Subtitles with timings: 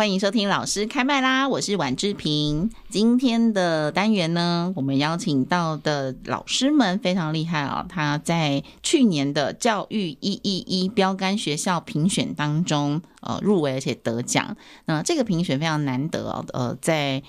[0.00, 1.46] 欢迎收听老师开麦啦！
[1.46, 2.70] 我是婉志平。
[2.88, 7.84] 今天的单元呢，我们邀请到的老师们非常厉害哦。
[7.86, 14.56] 他在去年的教育一一一标杆学校评选当中，呃，入围而且得奖。
[14.86, 16.46] 那这个评选非常难得哦。
[16.54, 17.22] 呃，在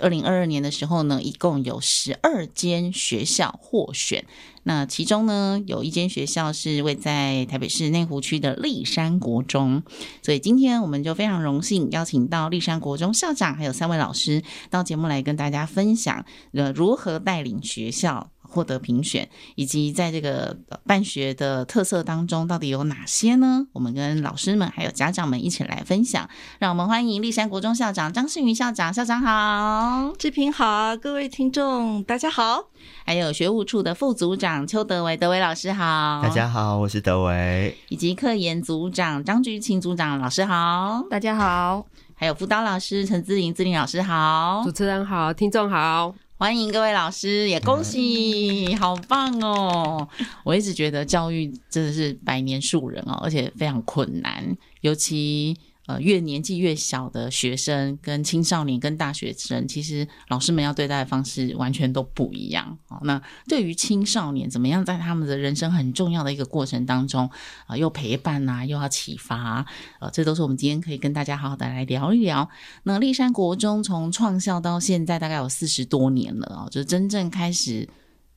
[0.00, 4.24] 二零二二年的时候呢，一共有十二间学校获选。
[4.64, 9.82] 那其中呢，有一间学校是位在台北市内湖区的立山国中，
[10.22, 23.66] 所以今天我们就非常荣幸邀请到立山国中校长还有三位老师到节目来跟大家分享，呃，如何带领学校获得评选，以及在这个办学的特色当中到底有哪些呢？
[23.72, 26.28] 我们跟老师们还有家长们一起来分享。
[26.58, 32.70] 让我们欢迎立山国中校长张世云校长，校长好，志平好，各位听众大家好。
[33.04, 37.76] 还有学务处的副组长邱德维，德维老师好，大家好，我是德维。
[37.88, 41.84] 以及科研组长张菊琴组长，老师好，大家好。
[42.14, 50.08] 还有辅导老师陈姿玲，姿玲老师好，主持人好，听众好，欢迎各位老师，也恭喜，好棒哦！
[50.44, 55.56] 我一直觉得教育真的是百年树人哦，而且非常困难，尤其。
[55.88, 62.76] 呃，越年纪越小的学生跟青少年跟大学生，其实老师们要对待的方式完全都不一样。
[62.86, 67.24] 好，那对于青少年，怎么样在他们的人生很重要的一个过程当中
[67.64, 69.66] 啊、呃，又陪伴啊，又要启发啊，
[69.98, 72.46] 呃，这都是我们今天可以跟大家好好的来聊一聊。
[72.82, 77.88] 那立山国中从创校到现在大概有四十多年了啊，就是真正开始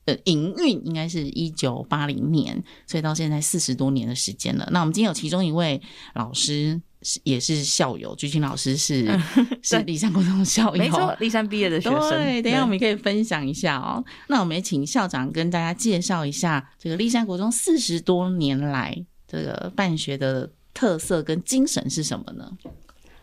[0.06, 4.69] 呃营运应该是一九八零年，所以到现在四十多年的时间了。
[4.72, 5.81] 那我们今天有其中一位
[6.16, 6.81] 老师。
[7.23, 9.19] 也是校友，菊琴老师是
[9.63, 12.09] 是立山国中的校友，没错，立山毕业的学生。
[12.12, 14.03] 对，等一下我们可以分享一下哦。
[14.28, 18.95] 那我们也请校长跟大家介绍一下这个立山国中四十多年来
[19.28, 22.51] 这个办学的特色跟精神是什么呢？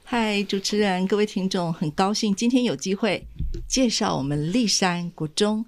[0.05, 3.27] 嗨，主持人，各位听众，很高兴今天有机会
[3.69, 5.65] 介绍我们立山国中。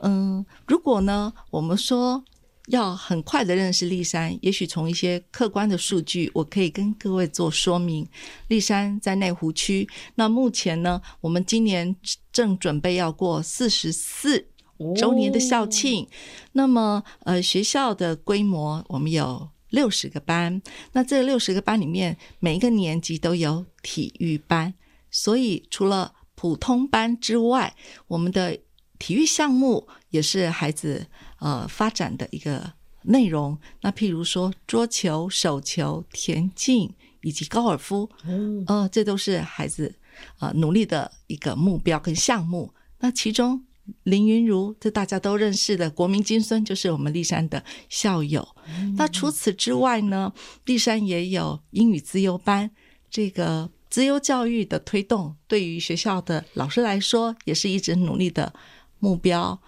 [0.00, 2.22] 嗯，如果呢，我们说。
[2.68, 8.06] 要很快的认识立山，也许从一些客观的数据，我可以跟各位做说明。
[8.48, 11.96] 立山在内湖区，那目前呢，我们今年
[12.30, 14.48] 正准备要过四十四
[14.94, 16.06] 周年的校庆。
[16.52, 20.60] 那么，呃，学校的规模我们有六十个班，
[20.92, 24.74] 那这六十个班里面，每一个年级都有体育班，
[25.10, 27.74] 所以除了普通班之外，
[28.08, 28.58] 我们的
[28.98, 31.06] 体育项目也是孩子。
[31.38, 32.72] 呃，发展的一个
[33.02, 39.94] 内容，那譬如说桌球、手球、田径以及高尔夫，嗯，呃，这都是孩子
[40.40, 42.72] 呃努力的一个目标跟项目。
[42.98, 43.64] 那其中
[44.02, 48.46] 林云如，这大家都认识的国民金孙，就是我们立山的校友。
[48.66, 50.32] 嗯、那除此之外呢，
[50.66, 52.70] 立山也有英语资优班，
[53.08, 58.52] 这个资优教育的推动，对于学校的老师来说，也是一直努力的
[58.98, 59.58] 目标。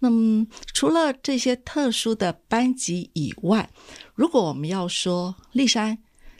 [0.00, 3.68] 那么，除了这些特殊的班级以外，
[4.14, 5.98] 如果我们要说立山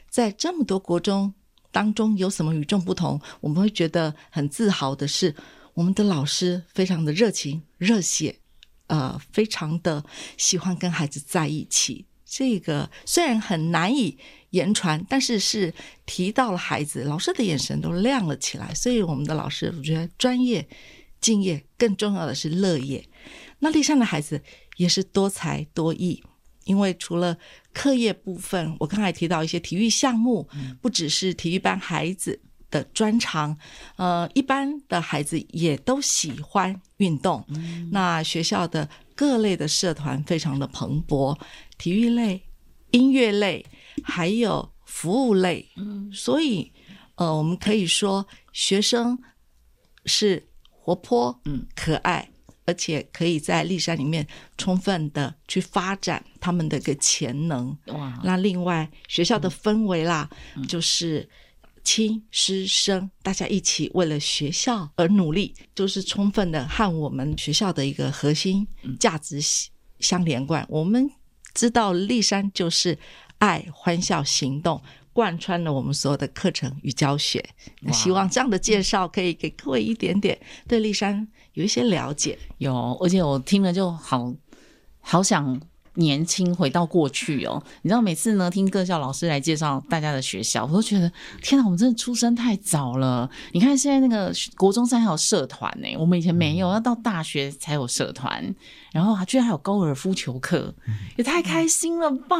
[0.09, 1.33] 在这么多国中
[1.71, 5.35] 当中有什么与众不同，我们会觉得很自豪的是，
[5.73, 8.39] 我们的老师非常的热情、热血，
[8.87, 10.03] 呃，非常的
[10.37, 12.05] 喜欢跟孩子在一起。
[12.25, 14.17] 这个虽然很难以
[14.51, 15.73] 言传，但是是
[16.05, 18.73] 提到了孩子，老师的眼神都亮了起来。
[18.73, 20.67] 所以，我们的老师我觉得专业、
[21.19, 23.03] 敬业，更重要的是乐业。
[23.59, 24.41] 那丽山的孩子
[24.77, 26.23] 也是多才多艺，
[26.65, 27.37] 因为除了
[27.73, 30.47] 课业部分，我刚才提到一些体育项目，
[30.81, 32.39] 不只是体育班孩子
[32.71, 33.57] 的专长，
[33.97, 37.45] 呃，一般的孩子也都喜欢运动。
[37.91, 41.37] 那学校的各类的社团非常的蓬勃，
[41.77, 42.41] 体育类、
[42.91, 43.65] 音乐类，
[44.03, 45.67] 还有服务类，
[46.13, 46.71] 所以
[47.15, 49.17] 呃，我们可以说学生
[50.05, 52.29] 是活泼、嗯，可爱。
[52.69, 54.25] 而且可以在立山里面
[54.55, 57.75] 充分的去发展他们的一个潜能。
[57.87, 58.21] 哇！
[58.23, 61.27] 那另外学校的氛围啦，嗯、就是
[61.83, 68.67] 亲师生大家一起为了学校而努力，就是充分的和我们学校的一个核心
[68.99, 69.41] 价值
[69.99, 70.61] 相连贯。
[70.65, 71.09] 嗯、我们
[71.55, 72.95] 知道立山就是
[73.39, 74.79] 爱、欢笑、行动，
[75.11, 77.43] 贯穿了我们所有的课程与教学。
[77.81, 82.37] 那希望这样的介绍可以给各位一点点对丽珊有一些了解。
[82.57, 84.33] 有，而且我听了就好
[84.99, 85.59] 好想。
[85.99, 91.11] 年轻回到过去哦，你知道每次呢听各校老师来介绍大家的学校，我都觉得
[91.43, 93.29] 天哪，我们真的出生太早了。
[93.51, 98.55] 你看现在那个国中生还有社团呢，我们以前没有，要到大学才有社团，
[98.93, 100.73] 然后居然还有高尔夫球课，
[101.17, 102.37] 也太开心了吧！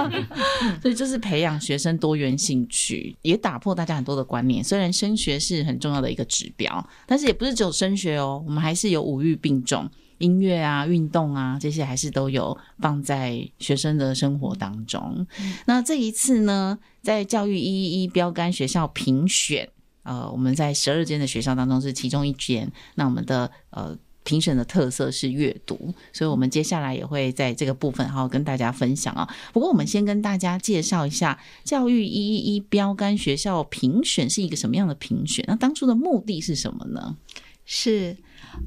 [0.80, 4.64] 所以就是培养学生多元兴趣，也打破大家很多的观念。
[4.64, 9.88] 虽然升学是很重要的一个指标，但是也不是只有升学哦，我们还是有五育并重。
[10.18, 15.26] 音乐啊，运动啊，这些还是都有放在学生的生活当中。
[15.66, 19.68] 那这一次呢，在教育一一一标杆学校评选，
[20.02, 22.70] 呃，我们在十二间的学校当中是其中一间。
[22.96, 29.28] 那我们的呃评选的特色是阅读，所以我们接下来也会在这个部分好好跟大家分享啊。
[29.52, 35.44] 不过我们先跟大家介绍一下教育一一一标杆学校评选是一个什么样的评选？
[35.46, 37.16] 那当初的目的是什么呢？
[37.64, 38.16] 是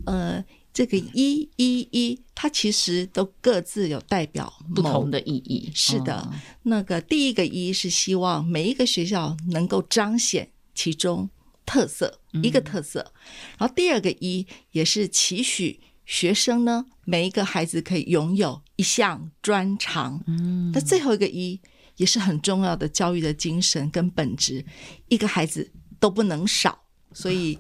[0.06, 0.44] 呃。
[0.74, 5.70] 这个一一一，它其实都各自有代表不同的意义。
[5.76, 6.32] 是的，
[6.64, 11.30] 那个第一个一是希望每一个学校能够彰显其中
[11.66, 13.12] 特色，一个特色。
[13.58, 20.24] 然后第二个一也是期许学生呢，每一个孩子可以拥有一项专长。
[20.26, 21.60] 嗯，那最后一个一
[21.98, 24.66] 也是很重要的教育的精神跟本质，
[25.10, 25.70] 一个孩子
[26.00, 27.60] 都不能少，所以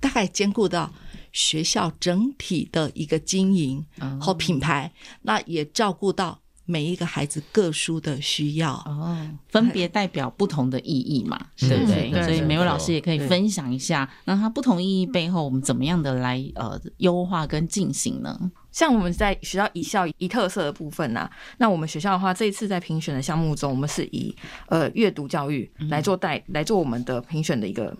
[0.00, 0.92] 大概兼顾到。
[1.38, 3.86] 学校整体的一个经营
[4.20, 4.90] 和品牌，哦、
[5.22, 9.16] 那也照顾到每一个孩子各书的需要哦，
[9.48, 12.10] 分别代表不同的意义嘛，嗯、对不对？
[12.10, 18.50] 对，所以每位老师也可以分享一下，那它不同意义背后，我们怎么样的来呃优化跟进行呢？
[18.72, 24.34] 像我们在学校以校以特色的部分呢、啊，那我们学校的话，这一次在评选的项目中，我们是以
[24.66, 27.96] 呃阅读教育来做带、嗯、来做我们的评选的一个。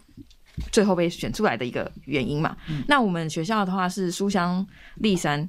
[0.72, 4.66] 最后被选出来的一个原因嘛，嗯、那我们学校的话是书香
[4.96, 5.48] 立山，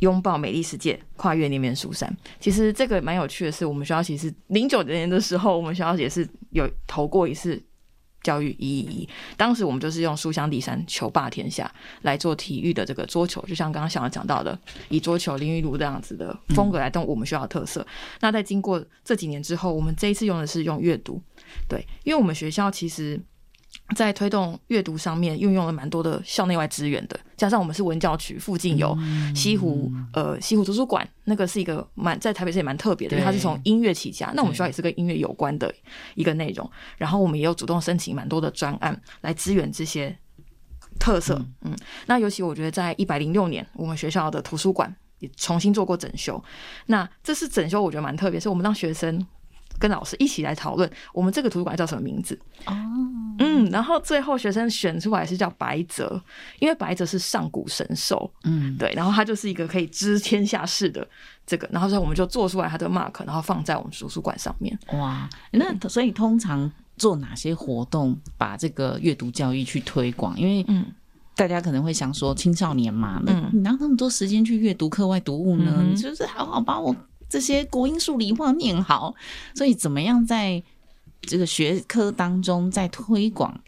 [0.00, 2.14] 拥抱美丽世界，跨越那面书山。
[2.40, 7.62] 其实这个蛮有趣的是，我们学校其实零九年的时候，我们学校也是有投过一次
[8.22, 9.08] 教育一一一。
[9.36, 11.72] 当时我们就是用书香立山求霸天下
[12.02, 14.58] 来做体育的这个桌球，就像刚刚想要讲到的，
[14.88, 17.80] 以桌球林昀儒这样子的风格来动我们学校的特色。
[17.82, 17.86] 嗯、
[18.20, 21.20] 那在经过这几年之后，我们这一次用的是用阅读，
[21.68, 23.20] 对，因为我们学校其实。
[23.94, 28.96] 在推动阅读上面运用了蛮多的校内外资源的，加上我们是文教区，附近有
[29.34, 34.32] 西湖，呃，西湖图书馆，那个是一个蛮在台北市也蛮特别的，因为它是从音乐起家。
[34.34, 35.72] 那我们学校也是跟音乐有关的
[36.14, 40.16] 一个内容，然后我们也有主动申请蛮多的专案来支援这些
[40.98, 41.44] 特色。
[41.62, 46.42] 嗯，那尤其我觉得在一百零六年，我们学校的图书馆也重新做过整修。
[46.86, 49.26] 那这次整修我觉得蛮特别，是我们让学生。
[49.78, 52.38] 跟老师一起来讨论，我们这个图书馆叫什么名字？
[52.66, 52.74] 哦，
[53.38, 56.22] 嗯，然后最后学生选出来是叫白泽，
[56.60, 61.06] 因为白泽是上古神兽，嗯，对，然后他就是一个可以知天下事的
[61.46, 64.78] 这个，然后所以我们就做出来他的 mark，然后放在我们图书馆上面。
[64.92, 70.38] 哇，那所以通常做哪些活动把这个阅读教育去推广？
[70.38, 70.86] 因为嗯，
[71.34, 75.74] 大家可能会想说青少年嘛，嗯，你哪有那么多时间去阅读课外读物呢？
[75.78, 76.94] 嗯、就是好好把我。
[77.32, 79.14] 这些国音数理化念好，
[79.54, 80.62] 所以怎么样在
[81.22, 83.58] 这个学科当中再推广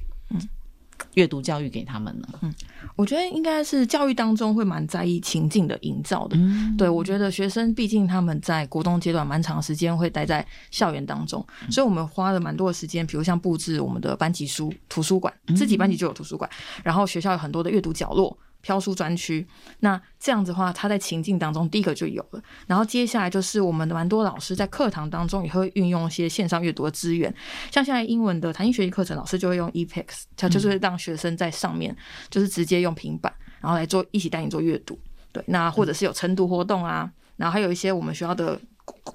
[1.14, 2.28] 阅读教育给他们呢？
[2.42, 2.54] 嗯，
[2.94, 6.36] 我觉得应该是教育当中会蛮在意情境的营造的。
[6.36, 16.50] 嗯，对，我觉得学生毕竟他们在国中阶段蛮长时间会待在校园当中，所以我们花了蛮多的时间，比如像布置我们的班级书图书馆，自己班级就有图书馆，
[16.82, 18.36] 然后学校有很多的阅读角落。
[18.64, 19.46] 飘书专区，
[19.80, 22.42] 那这样子的话，他在情境当中第一个就有了。
[22.66, 27.32] 然后接下来就是我们的蛮多老师在课堂当中也会运用一些线上阅读的资源，
[27.70, 31.94] 像现在英文的弹性学习课程，老师就会用 ePix，他就是让学生在上面
[32.30, 33.30] 就是直接用平板，
[33.60, 34.98] 然后来做一起带你做阅读。
[35.30, 38.58] 对，那或者是有晨读活动啊，然后还有一些我们学校的。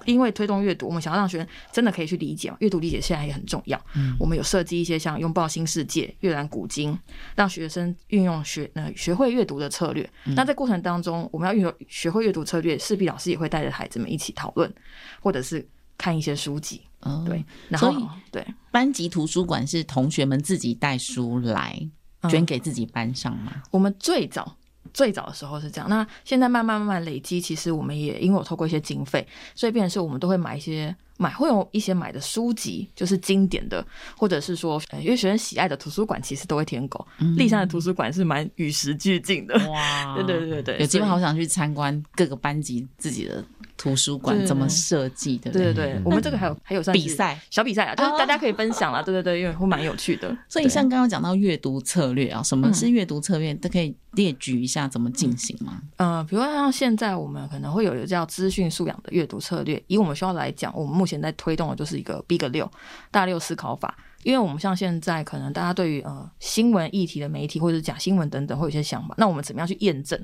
[0.06, 3.80] 因为推动阅读，我们想要让学生真的可以去理解嘛，阅读理解现在也很重要。
[3.94, 6.98] 嗯，我们有设计一些像拥抱新世界、阅览古今，
[7.36, 10.08] 让学生运用学呃学会阅读的策略。
[10.24, 14.72] 嗯、那在过程当中，我们要运用学会阅读策略，势必老师也会带着孩子们一起讨论，
[15.20, 15.66] 或者是
[15.98, 16.82] 看一些书籍。
[17.00, 17.94] 嗯、对，然后
[18.30, 21.80] 对班级图书馆是同学们自己带书来
[22.28, 23.52] 捐给自己班上吗？
[23.54, 24.56] 嗯、我们最早。
[24.92, 37.06] 最早的时候是这样，那现在慢慢慢慢累积，其实我们也因为我透过一些经费，所以变成是我们都会买一些买会有一些买的书籍，就是经典的，或者是说，因为学生喜爱的图书馆其实都会添购。
[37.36, 40.14] 丽山的图书馆是蛮与时俱进的，哇！
[40.16, 43.44] 对对对对，有机会好想去参观各个班级自己的
[43.80, 45.50] 图书馆怎么设计的。
[45.50, 49.00] 对对对，我们这个还有还有算比赛小比赛啊，就是大家可以分享啦。
[49.00, 50.36] 对对对，因为会蛮有趣的。
[50.50, 55.80] 所以像刚刚讲到阅读策略啊，什么是阅读策略，都可以列举一下怎么进行吗？
[55.96, 62.70] 嗯，比如说像现在我们可能会有一个叫资讯素养的阅读策略，以我们学校来讲，我们目前在推动的就是一个 Big 六
[63.10, 70.20] 大六思考法，因为我们像现在可能大家对于呃新闻议题的媒体或者是假新闻等等会有一些想法，那我们怎么样去验证？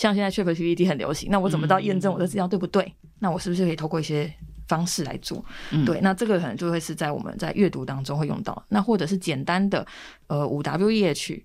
[0.00, 2.82] 像现在 ChatGPT 很流行，那我怎么到验证我的资料对不对？
[3.02, 4.32] 嗯、那我是不是可以透过一些
[4.66, 5.44] 方式来做？
[5.72, 9.86] 嗯、对，那这个可能就会是在我们在阅读当中会用到，那或者是简单的
[10.28, 11.44] 呃五 W E H，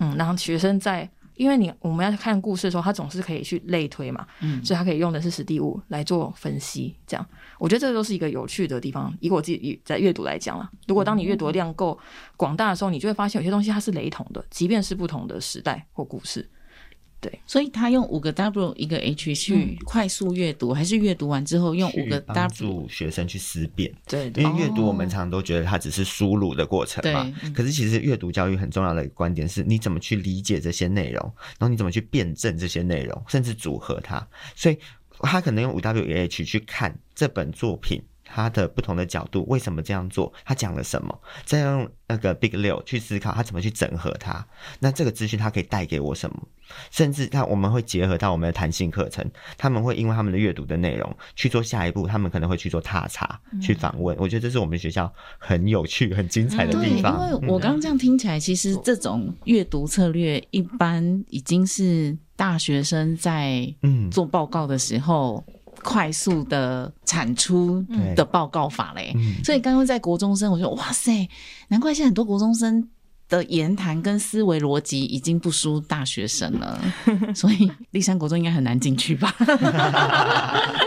[0.00, 1.08] 嗯，让学生在。
[1.34, 7.26] 因为你我们要看故事的时候，他总是可以去类推嘛，嗯，所以他可以用的是实地物来做分析，这样
[7.58, 9.12] 我觉得这都是一个有趣的地方。
[9.18, 11.98] 以我自己在阅读来讲啦，如果当你阅读量够
[12.36, 16.48] 广大的时候，你就会发现有些东西它是雷同的，即便是不同的时代或故事。
[17.22, 23.94] 对，所以他用五个 W 一个 H 去快速阅读，嗯、还是阅读完之后用五个 W 帮助学生去思辨？
[24.08, 27.32] 对，因为阅读我们常常都觉得它只是输入的过程嘛。
[27.40, 31.22] 对可是其实阅读教育很重要的一个观点是你怎么去理解这些内容，
[31.58, 34.26] 然后你怎么去辩证这些内容，甚至组合它。
[34.56, 34.76] 所以
[35.20, 38.02] 他可能用五 W 一 H 去看这本作品。
[38.34, 40.32] 他的不同的角度，为什么这样做？
[40.42, 41.20] 他讲了什么？
[41.44, 44.46] 再用那个 Big 六去思考，他怎么去整合它？
[44.80, 46.48] 那这个资讯它可以带给我什么？
[46.90, 54.16] 甚至他我们会结合到我们的弹性课程，他们会因为他们的阅读的内容去做下一步，他们可能会去做踏查、嗯、去访问。
[54.18, 57.18] 我觉得这是我们学校很有趣、很精彩的地方。
[57.20, 65.44] 嗯、因为我刚刚这样听起来，其实这种阅读策略一般已经是大学生在嗯做报告的时候。
[65.82, 67.84] 快速的产出
[68.16, 71.28] 的报告法嘞，嗯、所以刚刚在国中生，我就哇塞，
[71.68, 72.88] 难怪现在很多国中生
[73.28, 76.80] 的言谈跟思维逻辑已经不输大学生了，
[77.34, 79.30] 所以立山国中应该很难进去吧？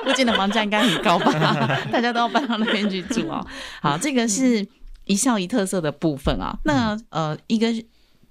[0.05, 1.31] 附近的房价应该很高吧？
[1.91, 3.45] 大家都要搬到那边去住哦。
[3.81, 4.67] 好，这个是
[5.05, 6.57] 一校一特色的部分啊。
[6.63, 7.67] 那呃，一个。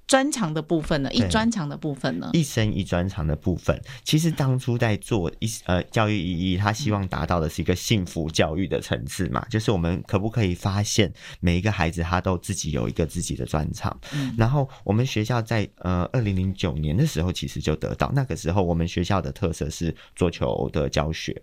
[0.06, 1.10] 专长的部分呢？
[1.12, 2.30] 一专长的部分呢？
[2.34, 13.98] 一生一专长的部分，其实当初在做一呃教育意义，他希望达到的是一个幸福教育的层次嘛，就是我们可不可以发现每一个孩子他都自己有一个自己的专长？
[14.12, 21.34] 嗯，然后我们学校在呃二零零九年的时候，其实就得到那个时候我们学校的特色是桌球的教学，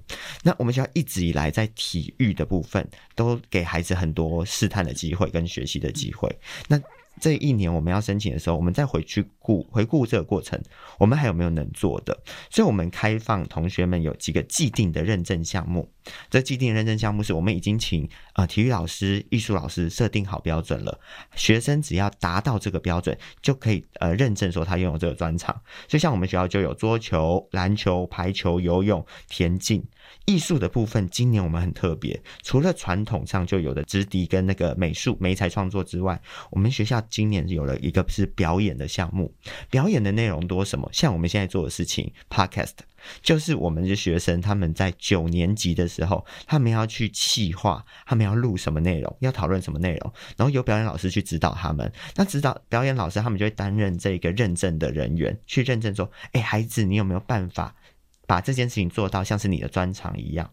[0.44, 6.34] 那我们学校一直以来在体育的部分都给孩子很多试探的机会跟学习的机会，
[6.68, 6.80] 那。
[7.20, 10.60] 这一年我们要申请的时候，我们再回去顾回顾这个过程，
[10.98, 12.18] 我们还有没有能做的？
[12.50, 15.92] 所以，我们开放同学们有几个既定的认证项目。
[16.32, 21.00] 这既定认证项目是我们已经请呃体育老师、艺术老师设定好标准了，
[21.36, 25.62] 学生只要达到这个标准，就可以呃认证说他拥有这个专长。
[25.88, 29.84] 就像我们学校就有桌球、篮球、排球、游泳、田径。
[30.26, 36.20] 艺术的部分，今年我们很特别，除了传统上就有的直笛跟那个美术、媒材创作之外，
[36.52, 39.34] 我们学校今年有了一个是表演的项目。
[39.70, 40.90] 表演的内容多什么？
[40.94, 42.74] 像我们现在做的事情，Podcast，
[43.22, 51.92] 就是我们的学生他们在九年级的时候，他们要去企划，他们要录什么内容，要讨论什么内容，然后由表演老师去指导他们。
[52.16, 57.76] 那指导表演老师，他们就会担任这个认证的人员，去认证说，哎，孩子，你有没有办法？
[58.32, 60.50] 把这件事情做到像是你的专长一样，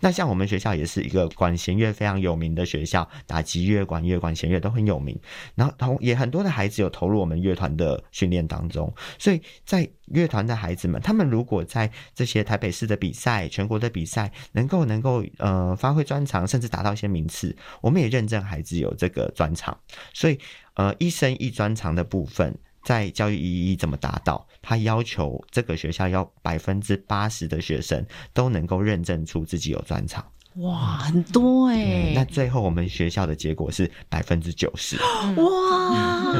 [0.00, 5.14] 那像我们学校也是一个管弦乐非常有名的学校，打击乐、管乐、管弦乐都很有名。
[5.54, 19.78] 然后同也很多的孩子有投入我们乐团的训练当中，所以在乐团的孩子们，他们如果在这些台北市的比赛、全国的比赛，能够能够呃发挥专长，甚至达到一些名次，我们也认证孩子有这个专长。
[20.14, 20.38] 所以
[20.72, 22.56] 呃，一生一专长的部分。
[22.84, 24.46] 在教育意义怎么达到？
[24.62, 30.24] 他要求这个学校要百分之八十的学生都能够认证出自己有专长。
[30.56, 32.12] 哇，很多哎、欸！
[32.12, 34.96] 那最后我们学校的结果是百分之九十。
[35.36, 36.34] 哇，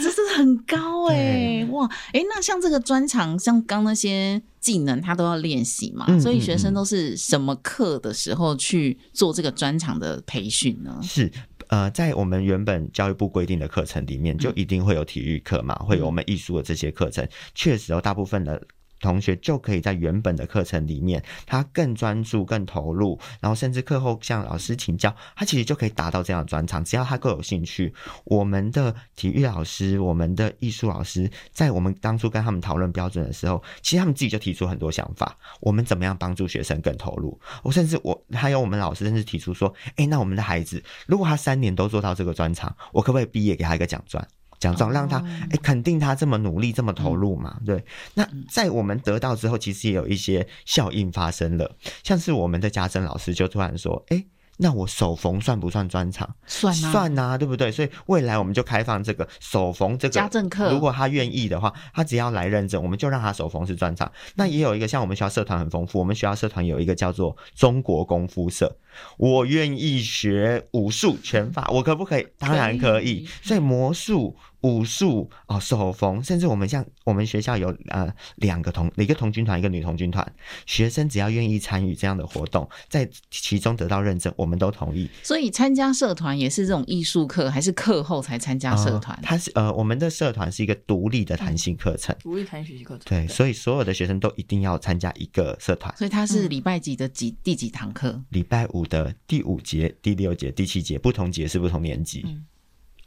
[0.00, 1.64] 这是很高哎、欸！
[1.66, 6.06] 哇，哎、欸，那像这个专长，像刚那些技能，他都要练习嘛？
[6.08, 10.98] 嗯、所以学生都是什么课的时候去做这个专长的培训呢？
[11.02, 11.30] 是。
[11.70, 17.26] 呃，在我们原本教育部规定的课程里面，就一定会有体育课嘛，会有我们艺术的这些课程。
[17.54, 18.60] 确实哦，大部分的
[19.00, 26.84] 同学就可以在原本的课程里面，他更专注、更投入，然后甚至课后向老师请教，他其实就可以达到这样的专长。
[26.84, 27.92] 只要他够有兴趣，
[28.24, 37.38] 我们的体育老师、我们的艺术老师，在我们当初跟他们讨论标准的时候，其实他们自己就提出很多想法，我们怎么样帮助学生更投入？
[37.62, 44.22] 我甚至我还有我们老师甚至提出说，哎，那我们的孩子如果他三年都做到这个专长，我可不可以毕业给他一个奖状？
[44.60, 45.18] 奖状让他
[45.50, 47.58] 哎肯定他这么努力这么投入嘛？
[47.66, 47.84] 对。
[48.14, 51.74] 那在我们得到之后，其实也有一些效应发生了，
[52.04, 54.24] 像是我们的家政老师就突然说，哎。
[54.62, 56.34] 那我手缝算不算专长？
[56.46, 57.72] 算啊，算啊，对不对？
[57.72, 64.12] 所以未来我们就开放这个手缝这个家政课，如果他愿意的话，他只要来认证，我们就让他手缝是专长。
[64.34, 68.76] 那也有一个像我们学校社团很丰富，我们学校社团有一个叫做中国功夫社。
[69.16, 72.26] 我愿意学武术拳法，我可不可以？
[72.36, 73.26] 当然可以。
[73.42, 74.36] 所以魔术。
[74.62, 80.26] 武术哦，手缝，甚至我们像我们学校有呃两个童，一个童军团，一个女童军团，
[80.66, 85.08] 学生只要愿意参与这样的活动，在其中得到认证，我们都同意。
[85.22, 89.18] 所以参加社团也是这种艺术课，还是课后才参加社团？
[89.22, 93.04] 它是呃，我们的社团是一个独立的弹性课程，独立弹性学习课程。
[93.06, 95.94] 对，所以所有的学生都一定要参加一个社团。
[95.96, 98.22] 所以它是礼拜几的几第几堂课？
[98.30, 102.22] 礼拜五的第五节、第六节、第七节，不同节是不同年级。
[102.26, 102.44] 嗯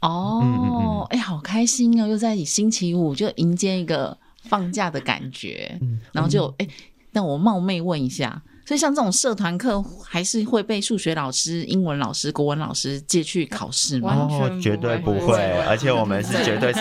[0.08, 2.06] 哦，哎、欸，好开心哦！
[2.06, 6.68] 又在星期五就迎接一个放假的感觉，嗯、然后就哎，
[7.12, 8.42] 那、欸、我冒昧问一下。
[8.64, 14.28] 所以像这种社团课，还是会被数学老师、英文老师、国文老师借去考试吗？
[14.30, 15.36] 哦，绝对不会，
[15.68, 16.80] 而且我们是绝对是，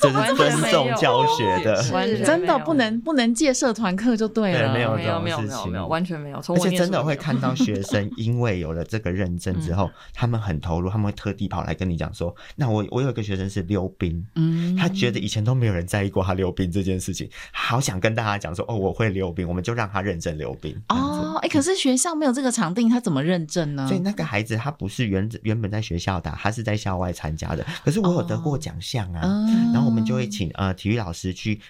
[0.00, 1.82] 就是 尊重教学的，
[2.24, 4.72] 真的不能不能借社团课就对了。
[4.72, 6.36] 没有没有没有没有没有，完全没有。
[6.48, 23.86] 而且真的会看到学生因为有了这个认证之后，他们很投入，他们会特地跑来跟你讲说：“那我我有一个学生是溜冰，嗯，他觉得以前都没有人在意过他溜冰这件事情，好想跟大家讲说哦，我会溜冰，我们就让他认真溜冰。”哦，哎、欸，可是学校没有这个场地，他怎么认证呢？
[23.86, 27.64] 所以那个孩子他不是原原本在学校打，他是在校外参加的。
[27.84, 31.60] 可是我有得过奖项啊，哦、然后我们就会请呃体育老师去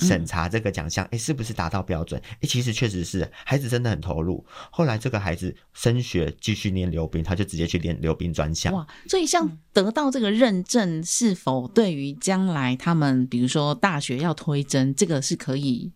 [0.00, 2.20] 审查这个奖项，哎、是不是达到标准？
[2.24, 4.44] 哎、欸，其实确实是，孩子真的很投入。
[4.70, 8.72] 后来这个孩子升学继续念溜冰，他就直接去练溜冰专项。
[8.72, 15.90] 哇，所以像得到这个认证，是否对于将来他们比如说大学要推甄，这个是可以？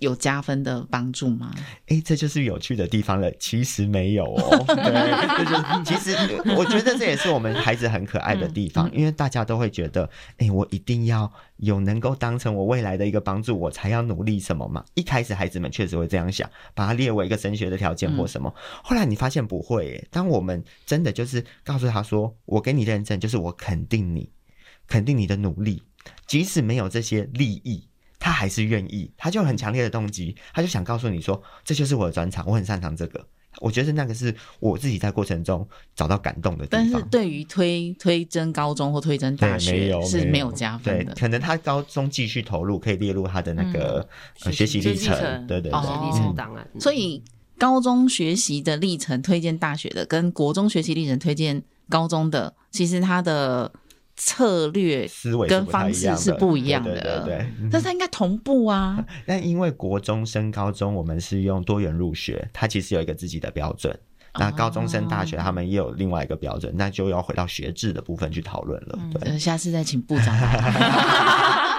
[0.00, 1.52] 有加分的帮助吗？
[1.86, 3.30] 哎、欸，这就是有趣的地方了。
[3.38, 4.64] 其实没有哦。
[4.68, 10.04] 对，就是其实我觉得这也是我们孩子很可爱的地方，嗯、因为大家都会觉得，
[10.36, 14.84] 哎、欸，我一定要有能够当成我未来的一个帮助，我才要努力什么嘛。
[14.94, 18.52] 一开始孩子们确实会这样想，把它列为一个升学的条件或什么。
[18.54, 24.30] 嗯、后来你发现不会，耶，当我们真的就是告诉他说，我给你认证，就是我肯定你，
[24.86, 25.82] 肯定你的努力，
[26.26, 27.87] 即使没有这些利益。
[28.28, 33.26] 他还是愿意，他就很强烈的动机，他就想告诉你说，这就是我的专长，我很擅长这个。
[33.60, 36.90] 我觉得那个是我自己在过程中找到感动的地方。
[36.90, 41.14] 但是对于推推甄高中或推甄大学是没有加分的。
[41.14, 44.06] 对，可能他高中继续投入，可以列入他的那个、
[44.42, 45.18] 嗯呃、学习历程。
[45.18, 46.68] 程对对对，历程档案。
[46.78, 47.22] 所以
[47.56, 53.72] 高中学习的历程推荐大学的，跟国中学习历程推荐高中的，其实他的。
[54.18, 59.02] 策略思维跟方式是不一样的，对对对，但是它应该同步啊。
[59.24, 63.96] 但因为国中升高中，我们是用多元入学，它其实有一个自己的标准。
[64.34, 68.98] 那高中生大学，他们也有另外一个标准，那就要回到学制的部分去讨论了。
[69.14, 70.60] 对，下次再请部长来。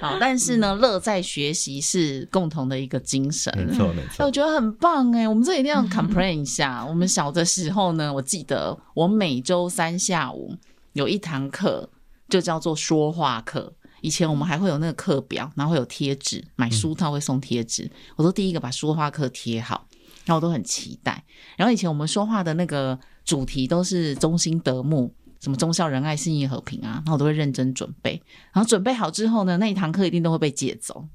[0.00, 4.24] 好，但是呢，乐在学习是共同的一个精神，没错没错。
[4.24, 6.82] 我觉得很棒哎，我们这一定要 complain 一下。
[6.86, 10.54] 我们小的时候呢，我记得我每周三下午。
[10.92, 11.88] 有一堂课
[12.28, 13.74] 就叫做说话课。
[14.02, 17.90] 以前我们还会有那个课表，然后会有贴纸，买书套会送贴纸。
[18.16, 19.86] 我都第一个把说话课贴好，
[20.24, 21.22] 然后我都很期待。
[21.54, 28.12] 然后以前我们说话的那个主题都是中心德目，什么忠孝仁爱信义和平啊，然后我都会认真准备。
[28.52, 31.06] 然后准备好之后呢，那一堂课一定都会被借走。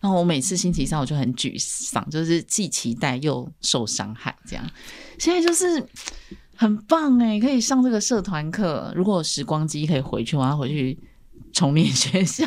[0.00, 4.64] 然后我每次星期三我就很沮丧，就是既期待又受伤害，这样。
[5.18, 5.86] 现在就是。
[6.62, 8.92] 很棒哎，可以上这个社团课。
[8.94, 10.96] 如果有时光机可以回去，我要回去
[11.52, 12.46] 重念学校。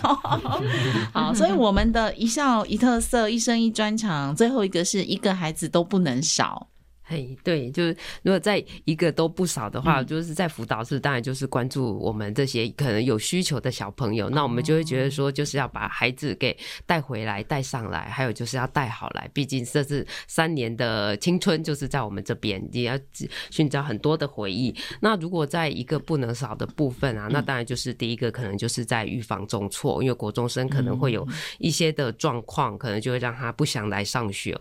[1.11, 6.69] 好，所以我们的一校一特色，一生一专长，最后一个是一个孩子都不能少。
[7.07, 14.27] 嘿，对，就是如果在一个都不少的话，嗯、就是在辅导室，当然就是关注我们这些可能有需求的小朋友。
[14.27, 19.29] 那我们就会觉得说，就是要把孩子给带回来、带上来，还有就是要带好来。
[19.33, 22.99] 毕竟这是三年的青春，就是在我们这边，也要
[23.51, 24.75] 寻找很多的回忆。
[24.99, 31.27] 那如果在一个不能少的部分啊，那当然就是第一个可能就是在预防中错，因为国中生可能会有
[31.59, 34.59] 一些的状况，可能就会让他不想来上学。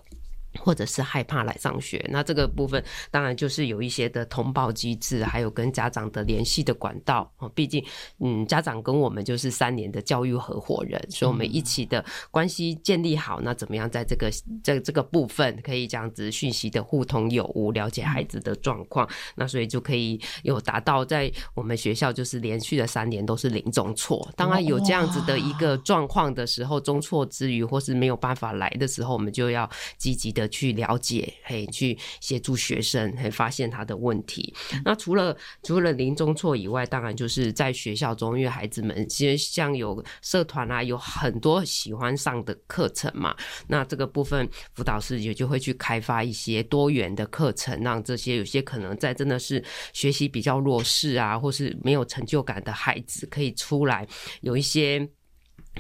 [0.61, 7.49] 或者是害怕来上学，那这个部分当然就是有一些的通报机制，还有跟家长的联系的管道哦。
[7.55, 7.85] 毕竟，
[8.21, 14.31] 嗯，家长跟我们就是三年的教育合伙人，所以我们一起的关系建立好，那怎么样在这个
[14.63, 24.31] 这这个部分可以这样子讯息的互通有无，了解孩子的状况，那所以就可以有达到在我们学校就是连续的三年都是零中错。
[24.37, 30.44] 当然有这样子的一个状况的时候，中错之余或是没有办法来的时候，我们就要积极的。
[30.49, 34.55] 去了解，嘿，去协助学生，嘿，发现他的问题。
[34.85, 43.35] 那除了除了临中错以外，当然就是在学校中，因为孩子们其实像有社团啊，有很多喜欢上的课程嘛。
[43.67, 54.07] 那这个部分辅导师也就会去开发一些多元的课程，让这些有些可能在真的是学习比较弱势啊，或是没有成就感的孩子，可以出来
[54.41, 55.09] 有一些。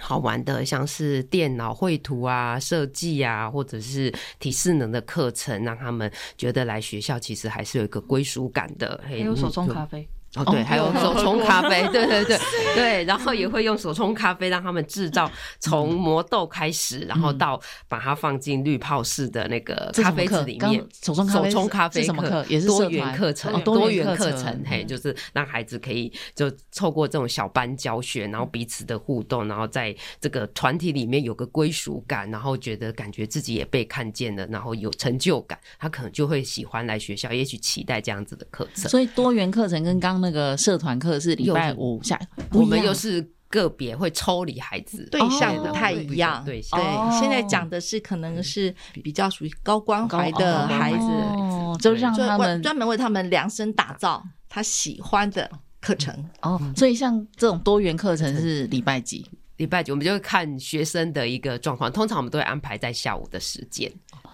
[0.00, 9.00] 好玩的，像是电脑绘图啊、设计啊，或者是体适能的课程，让他们觉得来学校其实还是有一个归属感的。
[9.04, 10.08] 还有手冲咖啡。
[10.36, 12.38] 哦，对，还有手冲咖啡， 对对对
[12.74, 20.84] 对，然后也会用手冲咖啡让他们制造，从磨豆开始，然后到把它放进滤泡式的那个咖啡机里面。
[21.02, 22.44] 手冲手冲咖啡什么课？
[22.48, 38.90] 也是多元课程，多元课程，嘿，嗯、就是让孩子可以就透过这种小班教学，然后彼此的互动，然后在这个团体里面有个归属感，然后觉得感觉自己也被看见了，然后有成就感，他可能就会喜欢来学校，也许期待这样子的课程。
[38.90, 40.23] 所以多元课程跟刚。
[40.24, 42.18] 那个社团课是礼拜五下，
[42.52, 46.42] 我们又是个别会抽离孩子，对象不太一样。
[46.44, 55.48] 对，对，现在讲的是可能是比较属于高关怀的孩子，哦，就让他们专门为他们量身打造他喜欢的
[55.80, 56.12] 课程。
[56.42, 59.24] 哦，所以像这种多元课程是礼拜几？
[59.58, 59.92] 礼拜几？
[59.92, 63.88] 我们就会看学生的一个状况，通常我们都会安排在下午的时间。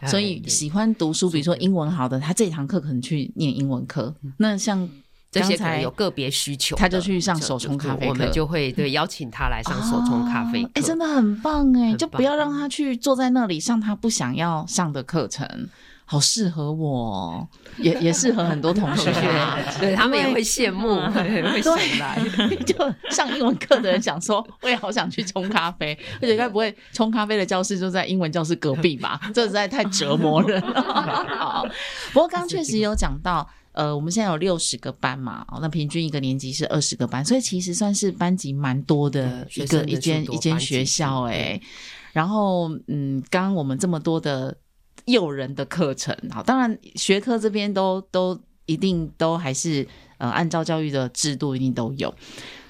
[0.07, 4.14] 所以喜欢读书，比如说英文好的，他这堂课可能去念英文课。
[4.38, 4.88] 那像。
[5.31, 10.71] 这些可能有个别需求，他就去上手冲咖啡课，我们就会对邀请他来上手冲咖啡课。
[10.75, 11.95] 哎、哦欸，真的很棒哎！
[11.95, 15.69] 就不要让他去坐在那里上他不想要上的课程，
[16.05, 19.12] 好适合我，也也适合很多同学，
[19.79, 22.19] 对他们也会羡慕，会想来。
[22.66, 22.75] 就
[23.11, 29.21] 上英文课的人想说，我也好想去冲咖啡，而且该不会冲咖啡的教室就在英文教室隔壁吧？
[29.33, 31.62] 这实在太折磨人了。
[32.12, 33.49] 不过刚刚确实有讲到。
[33.72, 41.62] 呃，我们现在有六十个班嘛，那平均一个年级是二十个班，所以其实算是班级蛮多的一个一间一间学校哎、欸。
[42.12, 44.56] 然后，嗯，刚刚我们这么多的
[45.04, 49.87] 诱人的课程，好，当然学科这边都都一定都还是
[50.18, 52.12] 呃按照教育的制度一定都有，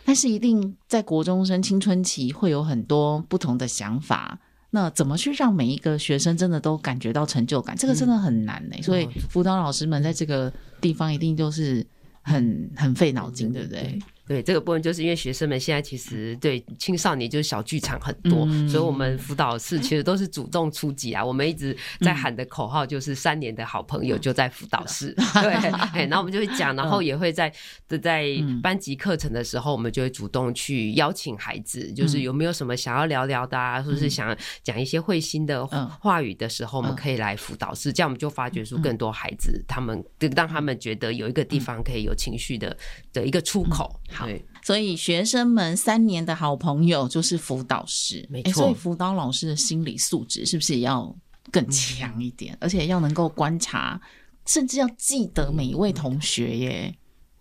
[0.04, 4.38] 但是一定在国中生青春期会有很多不同的想法。
[4.70, 7.76] 那怎么去让每一个学生真的都感觉到成就感？
[7.76, 8.82] 这个真的很难呢、欸。
[8.82, 11.84] 所以辅导老师们在这个地方一定就是
[12.22, 13.98] 很很费脑筋，对不对？
[14.30, 21.24] 对，这个部分，就是因为学生们现在其实对青少年就是小剧场很多，嗯、所以我们辅导室其实都是主动出击啊。
[21.24, 27.52] 我们一直在喊的口号就是“三年的好朋友就在辅导室”，嗯、对， 然后我们就会讲，然后也会在
[28.00, 28.24] 在
[28.62, 40.00] 班级课程的时候，我们就会主动去邀请孩子，就是有没有什么想要聊聊的啊，或是想讲一些会心的话语的时候，我们可以来辅导室，这样我们就发掘出更多孩子，他们
[40.36, 42.76] 让他们觉得有一个地方可以有情绪的
[43.12, 44.00] 的一个出口。
[44.24, 48.52] 对，所以学生们三年的好朋友就是辅导师，没错。
[48.52, 51.14] 所以辅导老师的心理素质是不是也要
[51.50, 52.54] 更强一点？
[52.54, 54.00] 嗯、而且要能够观察，
[54.46, 56.94] 甚至要记得每一位同学耶。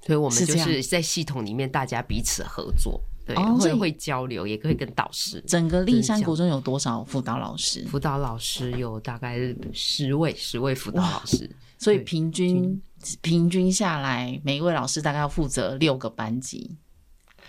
[0.06, 5.44] 所以我们就是在系统里面，大家彼此合作，对，哦、会会交流，也可以跟导师。
[5.46, 7.86] 整个立山国中有多少辅导老师？
[7.86, 9.38] 辅导老师有大概
[9.74, 11.50] 十位，十位辅导老师。
[11.78, 12.82] 所以平均
[13.22, 16.78] 平均下来，每一位老师大概要负责六个班级。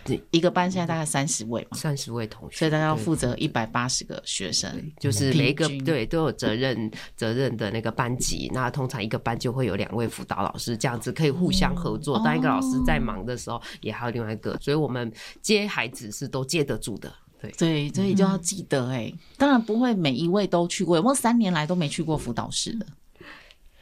[0.03, 8.51] 对，一个班现在大概三十位嘛，三十位同学，所以大概要负责一百八十个学生，就是每一个对都有责任责任的那个班级。
[8.55, 12.19] 那通常一个班就会有两位辅导老师，这样子可以互相合作。
[12.25, 17.13] 当一个老师在忙的时候，也还有另外一个，所以我们接孩子是都接得住的。
[17.39, 22.87] 对对，所以就要记得哎，当然不会每一位都去过，有没有三年来都没去过辅导室的？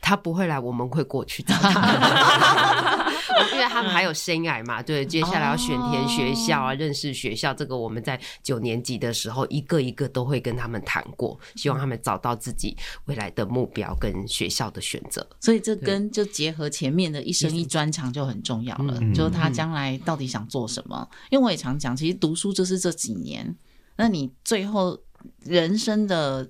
[0.08, 3.12] 他不会来，我们会过去找他。
[3.52, 15.26] 因为他们还有生涯嘛，对，接下来要选填学校啊，认识学校，这个我们在九年级的时候一个一个都会跟他们谈过，希望他们找到自己未来的目标跟学校的选择。
[15.40, 21.06] 所以这跟就结合前面的一生一专长就很重要了，就是他将来到底想做什么。
[21.30, 23.54] 因为我也常讲，其实读书就是这几年，
[23.96, 24.98] 那你最后
[25.44, 26.48] 人生的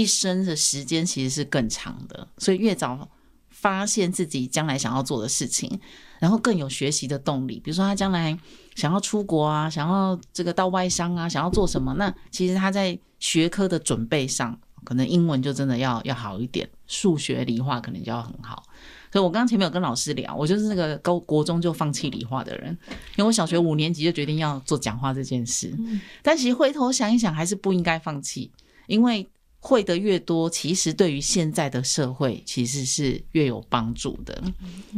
[0.00, 3.08] 一生的时间其实是更长的，所以越早
[3.48, 5.80] 发现自己将来想要做的事情。
[6.20, 8.38] 然后更有学习的动力，比如说他将来
[8.74, 11.94] 想要出国啊，想要这个到外商啊，想要做什么？
[11.94, 18.62] 那其实他在学科的准备上，可能英文就真的要要好一点，数学、理化可能就要很好。
[19.10, 22.76] 所以我刚刚前面有跟老师聊，我就是那个高国中就放弃理化的人，
[23.16, 25.74] 因为我小学五年级就决定要做讲话这件事。
[26.20, 28.52] 但其实回头想一想，还是不应该放弃，
[28.88, 29.26] 因为。
[29.60, 34.42] 会的越多，其实对于现在的社会其实是越有帮助的。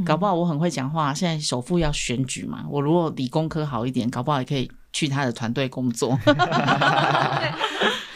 [0.05, 6.17] 搞不好我很会讲话，现在首富要选举嘛，我如果理工科好一点，搞不好也可以去他的团队工作。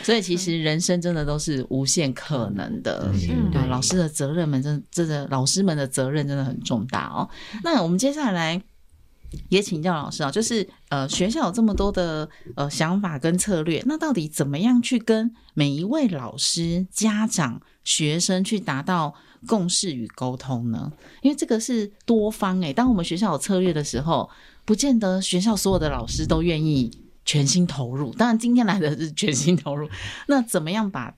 [0.05, 3.11] 所以其实人生真的都是无限可能的。
[3.53, 7.29] 对，老师的责任们真真的，老师们的责任真的很重大哦。
[7.65, 8.63] 那我们接下来。
[9.49, 19.15] 也请教老师啊，就是呃，学校有这么多的呃想法跟策略，那到底怎么样去跟每一位老师、家长、学生去达到
[19.47, 20.93] 共识与沟通呢？
[21.23, 24.29] 因为这个是多方诶，当我们学校有策略的时候，
[24.65, 26.91] 不见得学校所有的老师都愿意
[27.25, 28.13] 全心投入。
[28.15, 29.89] 当然，今天来的是全心投入，
[30.29, 31.15] 那怎么样把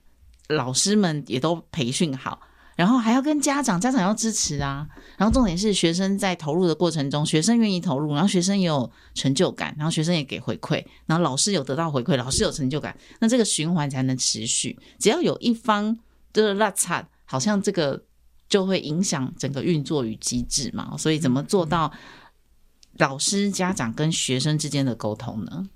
[0.47, 2.39] 老师们也都培训好？
[2.79, 4.87] 然后还要跟家长，家长要支持啊。
[5.17, 14.79] 然后重点是学生在投入的过程中，学生愿意投入，然后学生也有成就感，然后学生也给回馈，然后老师有得到回馈，老师有成就感，那这个循环才能持续。
[14.97, 15.99] 只要有一方
[16.31, 18.01] 的落差，好像这个
[18.47, 20.95] 就会影响整个运作与机制嘛。
[20.97, 21.91] 所以怎么做到
[22.97, 25.67] 老师、家长跟学生之间的沟通呢？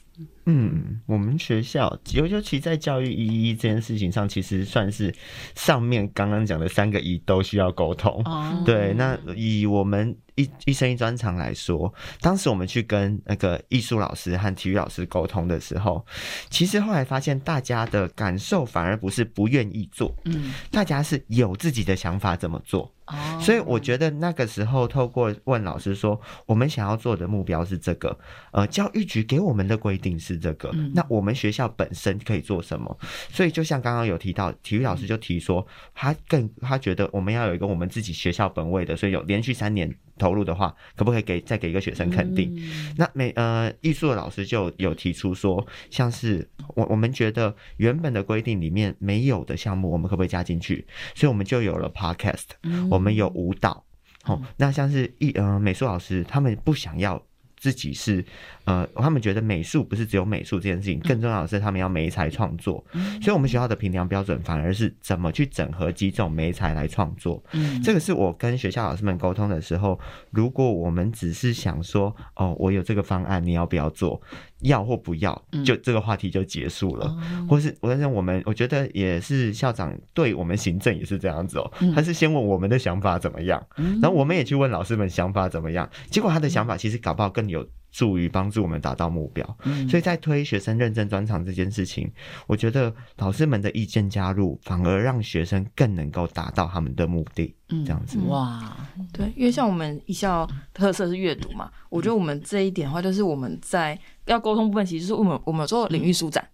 [0.45, 5.13] 嗯，我们学校尤尤其在教育意义这件事情上，其实算是
[5.55, 8.21] 上面刚刚讲的三个一都需要沟通。
[8.25, 16.05] 哦、对，那以我们一一生一专长来说，当时我们去跟那个艺术老师和体育老师沟通的时候，
[16.49, 22.92] 其实后来发现大家的感受反而不是不愿意做，嗯，大家是有自己的想法怎么做。
[23.39, 28.17] 所以我觉得那个时候透过问老师说，我们想要做的目标是这个，
[28.51, 32.97] 呃，教育局给我们的规定是这个，那我们学校本身可以做什么？
[33.29, 42.55] 所以就像刚刚有提到，体育老师就提说，他更他觉得我们要有一个我们自己学校本位的，所以有连续三年投入的话，可不可以给再给一个学生肯定？
[42.97, 50.85] 那美呃艺术的老师就有提出说，像是我我们觉得原本的规定里面没有的项目，我们可不可以加进去？
[51.15, 52.43] 所以我们就有了 podcast。
[52.89, 53.83] 我们有舞蹈，
[54.23, 57.21] 好，那像是艺呃美术老师，他们不想要
[57.63, 58.25] 自己是。
[58.65, 62.81] 呃，他们觉得美术不是只有美术这件事情，更重要的是他们要媒材创作。
[62.93, 67.43] 嗯，所以我们学校的评量标准反而是怎么去整合几种媒材来创作。
[67.51, 69.99] 嗯，这个是我跟学校老师们沟通的时候，
[70.31, 74.21] 如果我们只是想说，哦，我有这个方案，你要不要做？
[74.63, 77.15] 要或不要，就这个话题就结束了。
[77.21, 83.63] 嗯，或是我在想，我们我觉得也是校长对我们行政也是这样子哦，他是先问我们的想法怎么样，
[84.01, 92.11] 然后我们也去问老师们想法怎么样，结果他的想法其实搞不好更有助于帮助我们达到目标，嗯，所以在推学生认证专长这件事情，
[92.47, 97.55] 我觉得老师们的意见加入，反而让学生更能够达到他们的目的。
[97.69, 98.75] 嗯，这样子哇，
[99.13, 106.45] 对，因为像我们一校特色是阅读嘛，我觉得我们这一点的话，就是我们在要沟通部分，其实是我们我们有做领域舒展。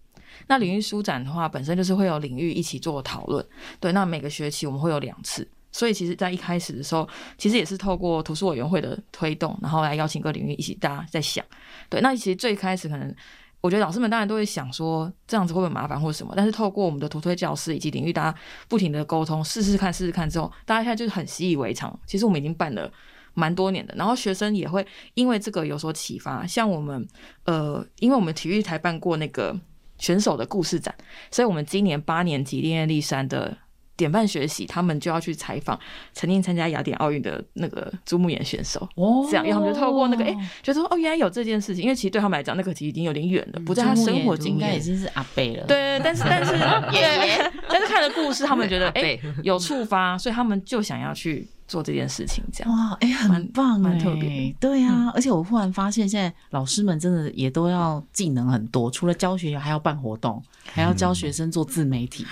[0.46, 3.44] 那领域舒展的话，本身就是会有领域一起做讨论。
[3.80, 5.48] 对，那每个学期我们会有两次。
[5.72, 11.44] 所以，其实，在一开始的时候，其实也是透过图书委员会的推动，然后来邀请各领域一起大家在想。
[11.88, 13.14] 对，那其实最开始可能，
[13.60, 16.32] 我觉得老师们当然都会想说，这样子会不会麻烦或者什么？
[16.36, 21.98] 但是透过我们的图推教室以及领域大家不停的沟通，试试看，试试看之后，大家现在就是很习以为常。
[22.04, 22.90] 其实我们已经办了
[23.34, 26.44] 蛮多年的，然后学生也会因为这个有所启发。
[26.44, 27.06] 像我们，
[27.44, 29.56] 呃，因为我们体育台办过那个
[29.98, 30.92] 选手的故事展，
[31.30, 33.56] 所以我们今年八年级恋叶丽珊的。
[34.00, 35.78] 典范学习，他们就要去采访
[36.14, 38.88] 曾经参加雅典奥运的那个朱木岩选手。
[38.94, 41.84] 哦，这样，然后他们就透过那个，哎、欸，觉得说，哦，原来有这件事情。
[41.84, 45.66] 因为其实对他们来讲，那个其实已经有点远了，不在他生活经验，应该已经是阿贝了。
[45.66, 52.42] 对，但是但是对， 但是看了故事，他们觉得 哎、欸、有触发，所以他们就想要去做这件事情。
[52.52, 54.54] 这样哇，哎、欸，很棒，蛮特别。
[54.58, 62.24] 对啊、嗯，而且我忽然发现，现在老师们真的也都要技能很多，除了教学，还要办活动，还要教学生做自媒体。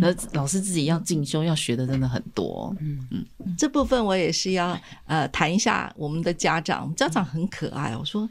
[0.00, 2.74] 那老师自己要进修要学的真的很多。
[2.80, 3.24] 嗯嗯，
[3.56, 7.96] 这部分我也是要呃谈一下我们的家长，家长很可爱。
[7.96, 8.28] 我说。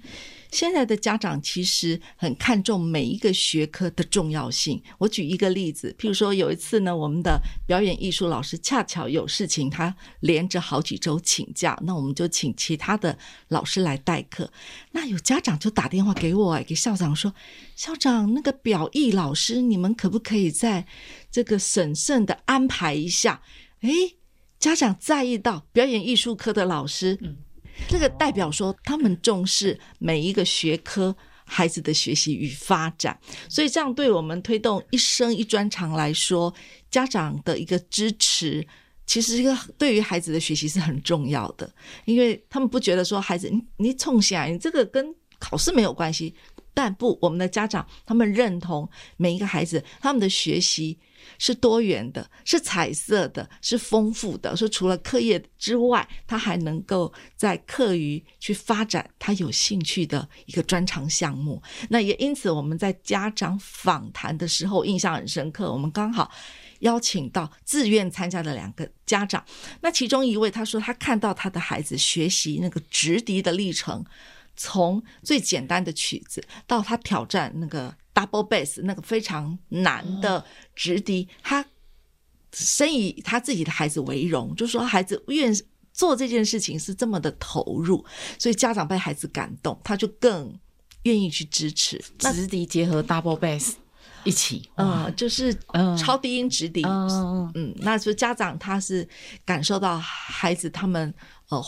[0.52, 4.82] 现在的家长其实很看重每一个学科的重要性。
[4.98, 13.18] 我举一个例子，譬如说有一次呢，我们的表演艺术老师恰巧有事情，他连着好几周请假，那我们就请其他的
[13.50, 14.52] 老师来代课。
[14.92, 17.34] 那有家长就打电话给我，给校长说
[17.76, 20.86] ：“校长，那个表艺老师，你们可不可以在
[21.30, 23.42] 这个审慎的安排一下？”
[23.82, 24.18] 诶，
[24.58, 27.20] 家长在意到表演艺术科的老师。
[27.88, 36.54] 这个代表说，他们重视每一个学科孩子的学习与发展，所以这样对我们推动一生一专长来说，
[36.90, 38.66] 家长的一个支持，
[39.06, 41.72] 其实一个对于孩子的学习是很重要的，
[42.06, 46.36] 因为他们不觉得说孩子你你冲下来，你这个跟考试没有关系，
[46.74, 50.98] 但不，我们的家长他们认同每一个孩子他们的学习。
[51.38, 54.56] 是多元的，是彩色的，是丰富的。
[54.56, 61.62] 说除了课业之外，他还能够在课余去发展他有兴趣的一个专长项目。
[61.90, 65.72] 那也因此，我们在家长访谈的时候印象很深刻。
[65.72, 66.32] 我们刚好
[66.80, 69.44] 邀请到自愿参加的两个家长，
[69.82, 74.06] 那其中一位他说，他看到他的孩子学习那个直笛的历程，
[74.56, 77.96] 从最简单的曲子到他挑战那个。
[78.18, 81.64] Double bass 那个非常难的直笛，他
[82.52, 85.54] 深以他自己的孩子为荣，就说孩子愿
[85.94, 88.04] 做这件事情是这么的投入，
[88.40, 90.52] 所以家长被孩子感动，他就更
[91.04, 92.04] 愿意去支持。
[92.18, 93.74] 直笛结合 Double bass
[94.24, 95.56] 一起，嗯，就是
[95.96, 99.08] 超低音直笛，嗯嗯，那所以家长他是
[99.46, 101.14] 感受到孩子他们
[101.50, 101.64] 呃。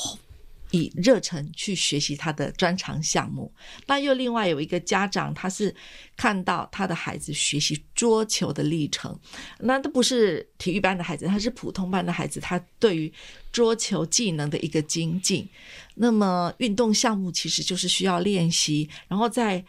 [0.71, 3.51] 以热忱去学习他的专长项目，
[3.87, 5.73] 那又另外有一个家长，他是
[6.15, 9.19] 看到他的孩子学习桌球的历程，
[9.59, 13.11] 那都不是体育班的孩子，他是普通班的孩子，他对于
[13.51, 15.49] 桌球技能的一个精进。
[15.95, 19.65] 那么运动项目其实就是需要练习，然后在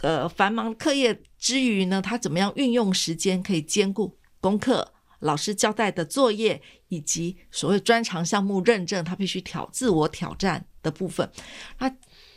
[0.00, 4.94] 呃繁忙课业之余呢，他怎么样运用时间可以兼顾功课？
[5.20, 11.30] 老师交代的作业以及所谓专长项目认证，他必须挑自我挑战的部分。
[11.78, 11.94] 那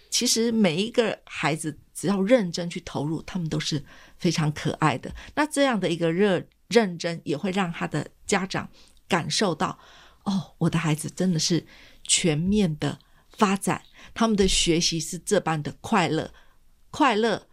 [0.09, 3.83] 其实每一个孩子只要认真去投入，他们都是
[4.17, 5.13] 非常可爱的。
[5.35, 8.69] 那这样的一个热认真，也会让他的家长
[9.07, 9.77] 感受到，
[10.23, 11.65] 哦，我的孩子真的是
[12.03, 12.97] 全面的
[13.29, 16.33] 发展，他们的学习是这般的快乐，
[16.89, 17.47] 快乐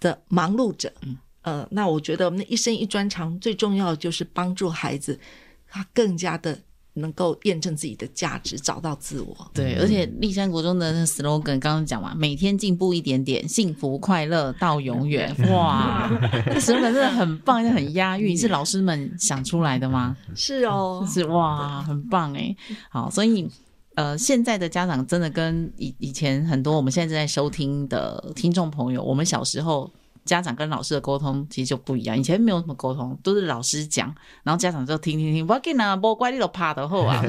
[0.00, 0.92] 的忙碌着。
[1.02, 1.18] 嗯。
[1.42, 5.18] 呃，那我觉得我们的一生一专长最重要的就是帮助孩子，
[5.66, 6.58] 他更加的
[6.94, 9.50] 能够验证自己的价值，找到自我。
[9.54, 15.34] 对，而且立山国中的 slogan 刚刚讲嘛，每天进步一点点，幸福快乐到永远。
[15.50, 16.10] 哇，
[16.46, 20.14] 这 slogan 真的很棒，也很押韵，是老师们想出来的吗？
[20.34, 22.54] 是哦， 是哇，很棒哎。
[22.90, 23.48] 好，所以
[23.94, 29.90] 呃，现在的家长真的跟以以前很多我们现在正在收听的听众朋友，我们小时候。
[30.24, 37.24] 家长跟老师的沟通其实就不一样，以前没有什么沟通，都是老师讲，然后家长就听听听，不要紧啊，不乖，你都怕的后啊。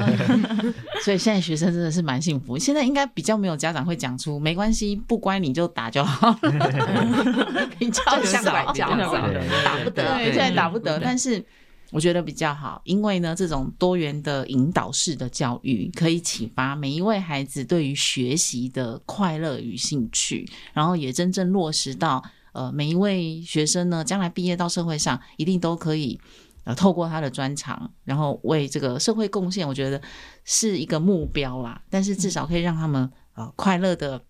[1.04, 6.32] 所以现在学生真的是蛮幸福，现在应该比较没有家长会讲出没关系，不乖你就打就好，
[7.80, 8.20] 比较少，
[8.72, 9.12] 比较少，
[9.64, 11.44] 打不得，对，现在打不得，但是
[11.92, 22.24] 我觉得比较好，因为呢，这种多元的引导式的教育可以启发每一位孩子对于学习的快乐与兴趣，然后也真正落实到。
[22.54, 26.20] 呃，每一位学生呢，将来毕业到社会上，一定都可以
[26.64, 29.68] 呃，透过他的专长，然后为这个社会贡献。
[29.68, 30.02] 我觉得
[30.44, 34.22] 是一个目标啦，但是至少可以让他们呃快乐的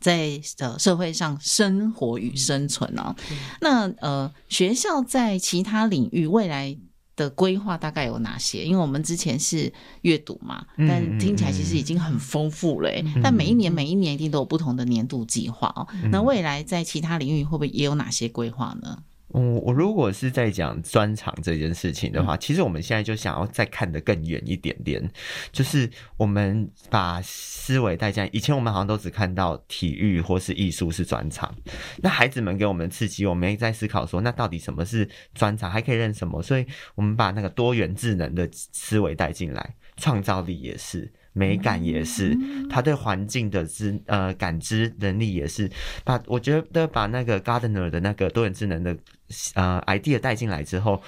[0.00, 3.14] 在呃社会上生活与生存啊。
[3.30, 6.76] 嗯、那呃，学校在其他领域未来
[7.16, 8.62] 的规划大概有哪些？
[8.62, 13.02] 因为我们之前是阅读嘛，但听起来其实已经很丰富了，欸。
[13.16, 15.88] 嗯、但每一年每一年一定都有不同的年度计划哦。
[15.94, 18.98] 嗯、那未来在其他领域会不会也有哪些规划呢？
[19.34, 25.10] 嗯，我如果是在讲专长这件事情的话，嗯、其实我们现在就想要再看得更远一点点，
[25.50, 28.26] 就是我们把思维带进。
[28.32, 31.52] 以前我们好像都只看到体育或是艺术是专长，
[31.98, 36.40] 那孩子们给我们刺激，我们也在思考说，那到底什么是专长，还可以认什么？
[36.40, 41.12] 所以我们把那个多元智能的思维带进来，创造力也是。
[41.36, 42.34] 美感也是，
[42.70, 45.70] 他对环境的知呃感知能力也是，
[46.02, 48.96] 把我觉得把那个 Gardner 的那个多元智能的
[49.54, 51.02] 呃 idea 带进来之后，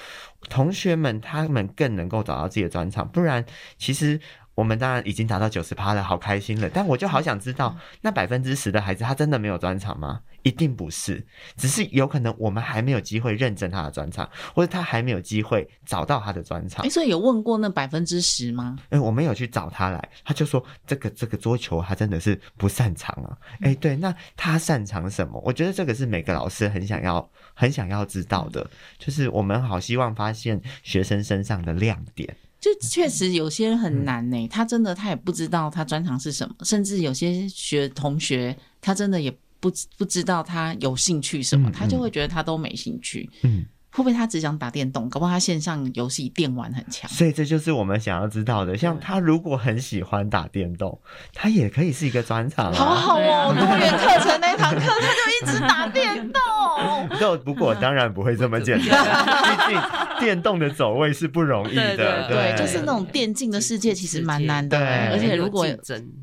[0.50, 3.42] 同学们他们更能够找到自己的专长，不然
[3.78, 4.20] 其实
[4.58, 6.68] 我们当然已经达到九十趴了，好开心了。
[6.68, 10.22] 但我就好想知道，那百分之十的孩子他真的没有专长吗？
[10.42, 11.24] 一定不是，
[11.56, 16.84] 只是有可能我们还没有机会认证他的专场，或者他还没有机会找到他的专场。
[16.84, 18.76] 哎，所以有问过那百分之十吗？
[18.90, 23.38] 哎，我们有去找他来，他就说这个这个桌球他真的是不擅长啊。
[23.60, 25.40] 哎，对，那他擅长什么？
[25.44, 28.68] 我觉得这个是每个老师很想要很想要知道的，
[28.98, 32.36] 就是我们好希望发现学生身上的亮点。
[32.60, 39.30] 就确实有些人很难呢、欸，他真的他也不知道他专长是什么，甚至有些学同学他真的也
[39.60, 43.28] 不不知道他有兴趣什么，他就会觉得他都没兴趣。
[43.42, 43.64] 嗯。
[43.90, 45.08] 会不会他只想打电动？
[45.08, 47.10] 搞不好他线上游戏电玩很强。
[47.10, 48.76] 所以这就是我们想要知道的。
[48.76, 51.00] 像他如果很喜欢打电动，
[51.32, 52.72] 他也可以是一个专长。
[52.72, 56.40] 好好哦，多元课程那堂课他就一直打电动。
[57.18, 59.80] 就不过当然不会这么简单，毕竟
[60.20, 61.96] 电动的走位是不容易的。
[61.96, 64.78] 对，对，就是那种电竞的世界其实蛮难的。
[65.10, 65.66] 而且如果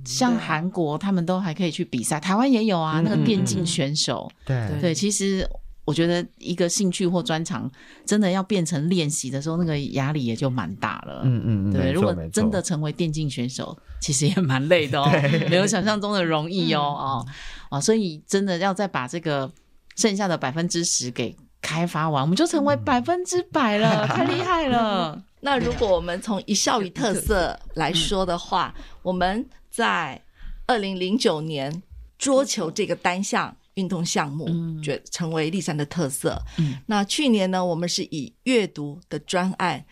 [0.05, 4.31] 像韩国他们都还可以去比赛，台湾也有啊，那个电竞选手。
[4.45, 5.47] 对对，其实。
[5.87, 7.71] 我觉得一个兴趣或专长
[8.07, 11.21] 真的要变成练习的时候，那个压力也就蛮大了。
[11.23, 11.91] 嗯嗯嗯，对。
[11.91, 15.07] 如果真的成为电竞选手，其实也蛮累的哦，
[15.47, 16.81] 没有想象中的容易哦。
[16.81, 17.27] 哦
[17.69, 19.51] 哦，所以真的要再把这个
[19.95, 21.35] 剩下的百分之十给
[21.65, 25.23] 开发完，我们就成为百分之百了， 太厉害了。
[25.41, 30.21] 那如果我们从一校一特色来说的话，我们在
[30.67, 31.81] 二零零九年
[32.19, 33.57] 桌球这个单项。
[33.75, 34.47] 运动项目，
[34.81, 36.41] 觉成为立山的特色。
[36.57, 39.83] 嗯，那去年呢，我们是以阅读的专案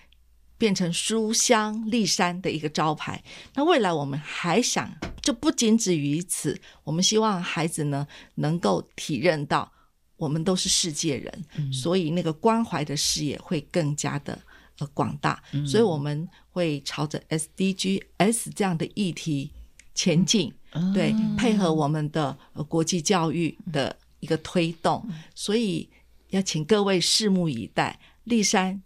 [0.57, 3.21] 变成书香立山的一个招牌。
[3.55, 4.89] 那未来我们还想，
[5.21, 9.69] 就不仅止于此，我们希望孩子呢能够体认到，
[10.17, 14.37] 我们都是世界人，嗯、所以那个关怀的视野会更加的
[14.79, 15.41] 呃广大。
[15.51, 19.51] 嗯、所以我们会朝着 SDGs 这样的议题
[19.93, 20.53] 前进。
[20.91, 22.35] 对，配合我们的
[22.67, 25.87] 国际教育的一个推动，所以
[26.29, 27.99] 要请各位拭目以待。
[28.23, 28.81] 立山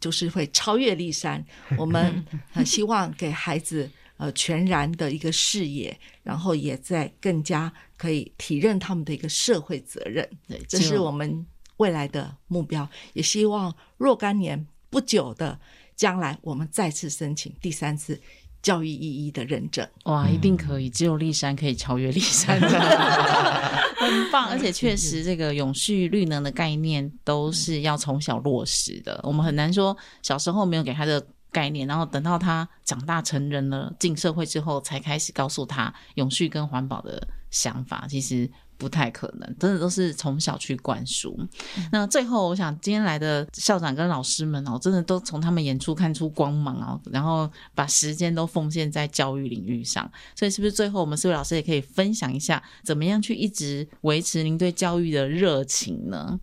[0.00, 1.44] 就是会超越立山，
[1.78, 10.28] 我们很 希望给孩子呃全然的一个视野，然后也在更加可以体认他们的一个社会责任。
[10.48, 11.46] 对，这是我们
[11.76, 15.58] 未来的目标，也希望若干年不久的
[15.96, 18.20] 将来，我们再次申请第三次。
[18.64, 20.88] 教育意义的认证，哇，一定可以！
[20.88, 22.58] 只有立山可以超越立山，
[24.00, 24.48] 很棒。
[24.48, 29.20] 而且确实，这个永续绿能的概念都是要从小落实的。
[29.22, 31.22] 我们很难说小时候没有给他的
[31.54, 38.06] 概念，然后等到他长大成人了，进社会之后才开始告诉他永续跟环保的想法。
[38.08, 38.50] 其实。
[38.76, 41.32] 不太可能，真的都是从小去灌输。
[41.78, 50.10] 嗯、那最后，我想今天来的校长跟老师们哦，真的都从他们演出看出光芒哦，然后把时间都奉献在教育领域上。
[50.34, 56.38] 所以，是不是最后我们四位老师也可以分享一下，怎么样去一直维持您对教育的热情呢？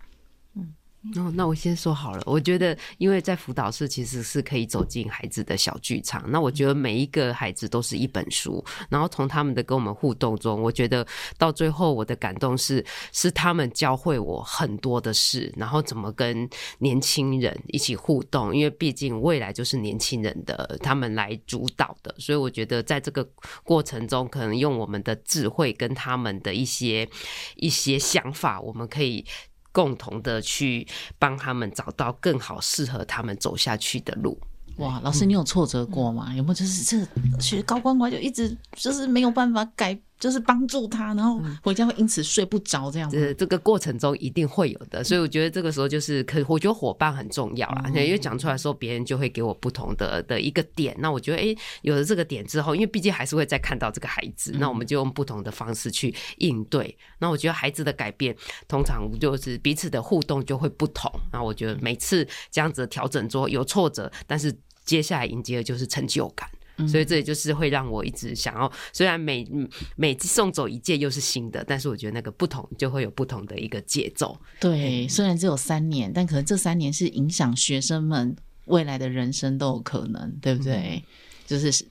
[1.16, 2.22] 哦，那我先说好了。
[2.28, 6.24] 我觉得，因为在辅导室其实是可以走进孩子的小剧场。
[6.30, 11.06] 那我觉得每一个孩子都是一本书，然后从他们的跟我们互动中，我觉得
[11.39, 16.47] 到最后我的感动是，是他们教会我很多的事，然后怎么跟
[16.78, 18.56] 年轻人一起互动。
[18.56, 22.14] 因为毕竟未来就是年轻人的，他们来主导的。
[22.20, 23.28] 所以我觉得在这个
[23.64, 27.10] 过程中，可能用我们的智慧跟他们的一些
[27.56, 29.26] 一些想法，我们可以。
[29.72, 34.39] 共同的去帮他们找到更好适合他们走下去的路。
[34.78, 36.34] 哇，老师，你有挫折过吗？
[36.34, 37.05] 有没有就是这
[37.39, 39.99] 其实高光光就一直就是没有办法改？
[40.22, 43.19] 就是帮助他，然后回家会因此睡不着，这样子。
[43.19, 47.86] 这这个过程中一定会有的，所以我觉得这个时候就是可，我觉得伙伴很重要啦。
[47.88, 50.95] 因为讲出来的时候，别人就会给我不同的的一个点。
[50.99, 56.95] 那我觉得，哎，有了这个点之后，因为毕竟还是会再看到这个孩子，那我们就用不同的方式去应对。
[57.17, 58.36] 那我觉得孩子的改变，
[58.67, 61.11] 通常就是彼此的互动就会不同。
[61.34, 64.55] 那我觉得每次这样子调整之后有挫折，但是
[64.86, 66.47] 接下来迎接的就是成就感。
[66.88, 69.47] 所以这也就是会让我一直想要，虽然每
[69.95, 74.39] 每次送走一届又是新的，但是我觉得那个不同就会有不同的一个节奏。
[74.59, 80.73] 对，虽然只有三年，但可能这三年是影响学生们未来的人生都有可能，对不对？
[80.73, 81.03] 嗯、
[81.45, 81.86] 就是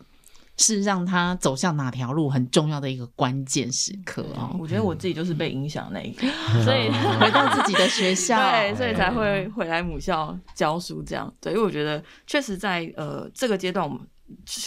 [0.57, 4.57] 是让他走向哪条路很重要的一个关键时刻哦。
[4.61, 6.27] 我觉得我自己就是被影响那一个，
[6.65, 11.33] 所以回到自己的学校， 对，所以才会回来母校教书这样。
[11.41, 14.01] 对，因为我觉得确实在呃这个阶段我们。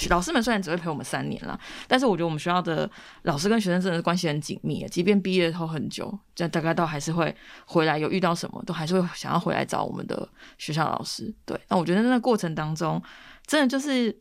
[0.10, 2.90] 老师们虽然只会陪我们三年了，但是我觉得我们学校的
[3.24, 4.86] 老师跟学生真的是关系很紧密。
[4.88, 7.36] 即便毕业后很久，这大概都还是会
[7.66, 11.34] 回来，有遇到什么都还是会想要回来找我们的学校老师。
[11.46, 13.02] 对，那我觉得那个过程当中，
[13.46, 14.16] 真的就是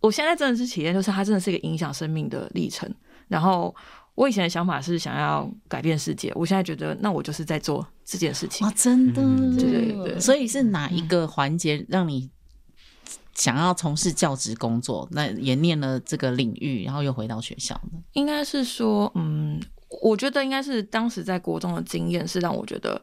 [0.00, 2.92] 我现在真的是体验，就是它真的是一个影响生命的历程。
[3.28, 3.74] 然后
[4.14, 8.66] 我以前的想法是想要改变世界，我现在觉得那我就是在做这件事情。
[8.66, 12.28] 哇，真的，嗯对对对所以是哪一个环节让你
[13.40, 15.08] 想要从事教职工作？
[15.12, 17.98] 那也念了这个领域，然后又回到学校呢？
[18.12, 19.58] 应该是说，嗯，
[20.02, 23.00] 我觉得应该是当时在国中的经验是让我觉得，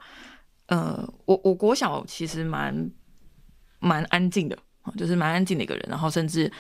[0.68, 2.92] 呃，我我国小其实蛮
[3.80, 4.56] 蛮安静的，
[4.96, 6.52] 就是蛮安静的一个人，然后甚至。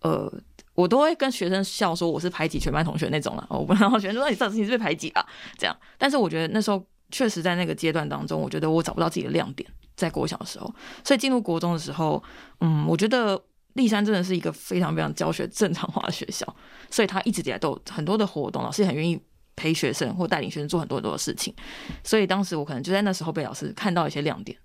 [0.00, 0.30] 呃，
[0.74, 3.44] 我都会跟学生笑说我是排挤全班同学那种了。
[3.48, 5.26] 我不然后学生说你上次你是被排挤了，
[5.56, 5.74] 这样。
[5.96, 10.72] 但是我觉得那时候确实在那个阶段当中，我觉得我找不到自己的亮点，在国小的时候。
[11.04, 12.22] 所以进入国中的时候，
[12.60, 13.40] 嗯，我觉得
[13.74, 16.46] 丽山真的是一个非常非常教学正常化的学校，
[16.90, 19.20] 所以他一直以来都有很多的活动，老师也很愿意
[19.54, 21.54] 陪学生或带领学生做很多很多的事情。
[22.02, 24.56] 所以当时我可能就在那时候被老师看到一些亮点。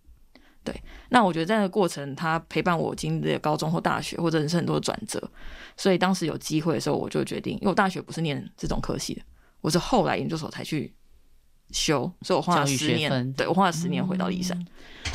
[0.64, 0.80] 对，
[1.10, 5.20] 那我觉得在那个过程，他陪伴我经历了高中或大学，或者人生很多的转折。
[5.76, 9.22] 所以当时有机会的时候，我就决定，因为我大学不是念这种科系的，
[9.62, 10.94] 我是后来研究所才去
[11.72, 14.57] 修，所以我花了十年，对，我花了十年回到骊山。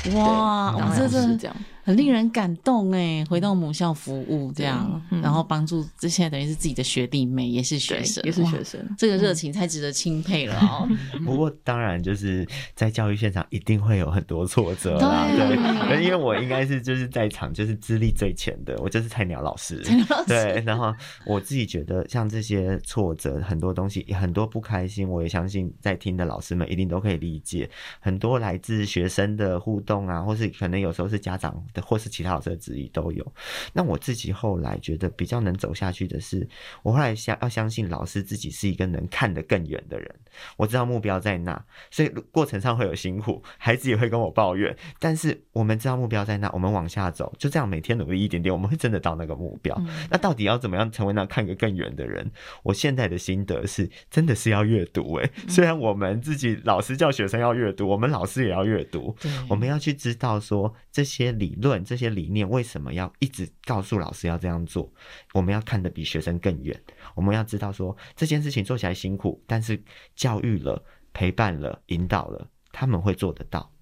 [0.07, 1.57] 嗯、哇，然后这是这样。
[1.87, 10.89] 很令人感动哎，回到母校服务这样，嗯、然后帮助这现在等于是自己的学弟妹，也是学生，也是学生，这个热情太值得钦佩了哦。
[11.25, 20.93] 不过当然就是在教育现场一定会有很多挫折啦，对，因为我应该是就是在场就是资历最浅的，我就是菜鸟老师，菜鸟老师， 对，然后
[21.25, 27.71] 我自己觉得像这些挫折，很多东西很多不开心，我也相信在听的老师们一定都可以理解，
[28.01, 32.57] 很多来自学生的互动啊，或是可能有时候是家长的，或是其他老师的。
[32.67, 33.33] 质疑都有。
[33.75, 36.49] 那我自己后来觉得比较能走下去的是，
[36.83, 40.13] 我后来相要相信老师自己是一个能看得更远的人。
[40.57, 44.77] 我知道目标在那，所以过程上会有辛苦，孩子也会跟我抱怨。
[44.99, 49.75] 但是我们知道目标在那，我们往下走，就这样每天努力一点点，我们会真的到那个目标。
[49.79, 52.29] 嗯、那到底要怎么样成为那看个更远的人？
[52.65, 55.15] 我现在的心得是，真的是要阅读。
[55.15, 59.17] 哎，虽然我们自己老师叫学生要阅读，我们老师也要阅读。
[59.49, 62.49] 我们要去知道说这些理论、这些理念。
[62.49, 64.93] 为什么要一直告诉老师要这样做？
[65.35, 66.79] 我们要看得比学生更远。
[67.15, 69.83] 我们要知道说这件事情做起来辛苦，但是
[70.15, 73.73] 教育了、陪伴了、引导了，他们会做得到。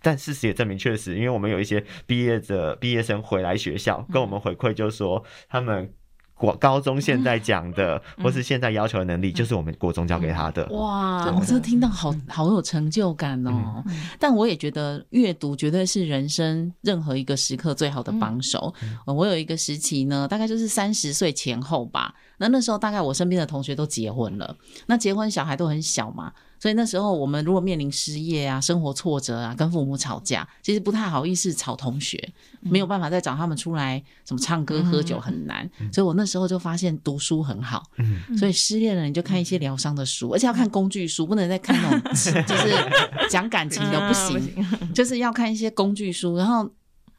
[0.00, 5.92] 但事实也证明，确实，因为我们有一些毕业者、毕业生回来学校跟我们回馈，就是说他们。
[6.36, 10.66] 国高中现在讲的，或是现在要求的能力，就是我们国中教给他的。
[10.70, 13.82] 哇，我真的听到好好有成就感哦！
[14.18, 18.74] 但我也觉得阅读绝对是人生任何一个时刻最好的帮手。
[19.06, 22.14] 我有一个时期呢，大概就是三十岁前后吧。
[22.38, 24.56] 那那时候大概我身边的同学都结婚了，
[24.86, 26.32] 那结婚小孩都很小嘛。
[26.64, 32.16] 所以那时候我们如果面临失业啊、生活挫折啊、跟父母吵架，其实不太好意思吵同学，
[32.60, 35.70] 没有办法再找他们出来什么唱歌、喝酒很难。
[35.92, 37.82] 所以我那时候就发现读书很好。
[38.38, 42.00] 所以失恋了你就看一些疗伤的书，而且要看工具书，不能再看那种
[42.46, 42.74] 就是
[43.28, 46.66] 讲感情的不行，就是要看一些工具书，然后。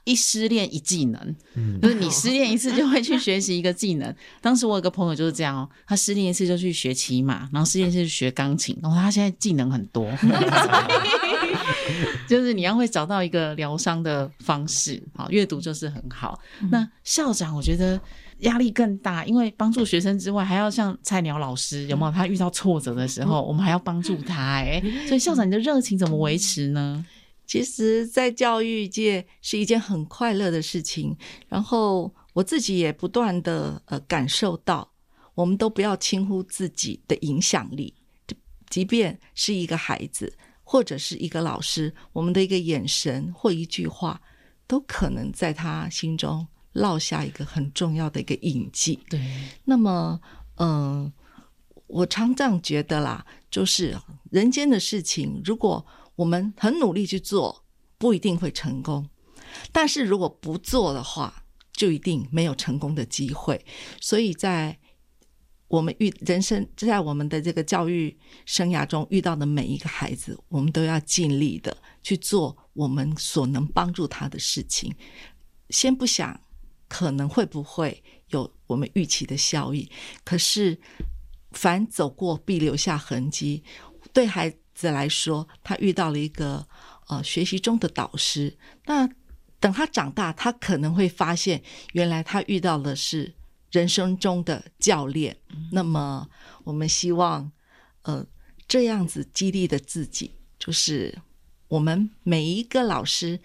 [0.06, 4.16] 一失恋一技能，嗯，就是你失恋一次就会去学习一个技能。
[4.40, 10.10] 当时我有个朋友就是这样哦，他失恋一次就去学骑马，然后失恋一次就学钢琴，然后他现在技能很多，
[12.28, 16.40] 就是你要会找到一个疗伤的方式，好，阅读就是很好。
[16.70, 18.00] 那校长我觉得
[18.40, 22.12] 压力更大，因为帮助学生之外，还要像菜鸟老师有没有？
[22.12, 27.04] 他遇到挫折的时候，我们还要帮助他，哎，所以校长你的热情怎么维持呢？
[27.46, 31.16] 其实，在教育界是一件很快乐的事情。
[31.48, 34.92] 然后我自己也不断的呃感受到，
[35.34, 37.94] 我们都不要轻忽自己的影响力。
[38.70, 44.20] 即便是一个孩子，或者是一个老师，我们的一个眼神或一句话，
[44.68, 49.00] 都可能在他心中烙下一个很重要的一个印记。
[49.08, 49.22] 对。
[49.64, 50.20] 那么，
[50.56, 51.14] 嗯、呃，
[51.88, 53.96] 我常常觉得啦，就是
[54.32, 55.86] 人间的事情，如果
[56.16, 57.66] 我们很努力去做，
[57.98, 59.10] 不一定会成功。
[59.72, 63.66] 但是如果不做的话，就一定没有成功的机会。
[64.00, 64.80] 所以在
[65.68, 74.94] 我们遇人生，在我们的这个教育生涯中遇到的每一个孩子，我们都要尽力的去做我们所能帮助他的事情。
[75.70, 76.40] 先不想
[76.88, 79.90] 可能会不会有我们预期的效益，
[80.24, 80.80] 可是
[81.52, 83.64] 凡走过必留下痕迹，
[84.14, 86.68] 对孩子来说，他遇到了一个
[87.08, 88.56] 呃学习中的导师。
[88.86, 89.10] 那
[89.60, 91.64] 等他长大，他可能会发现，
[91.94, 93.34] 原来他遇到的是
[93.72, 95.36] 人生中的教练。
[95.50, 96.30] 嗯、那么，
[96.66, 97.52] 我们希望
[98.04, 98.24] 呃
[98.68, 101.18] 这样子激励的自己，就是
[101.70, 103.40] 我们每一个老师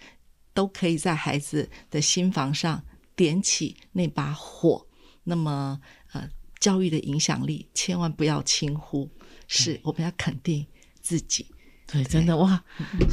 [0.53, 2.83] 都可以在孩子的心房上
[3.15, 4.85] 点起那把火。
[5.23, 5.79] 那么
[6.13, 6.29] 呃，
[6.59, 9.09] 教育的影响力千万不要轻忽，
[9.47, 10.65] 是我们要肯定
[11.11, 11.45] 自己。
[11.91, 12.63] 对，真的哇，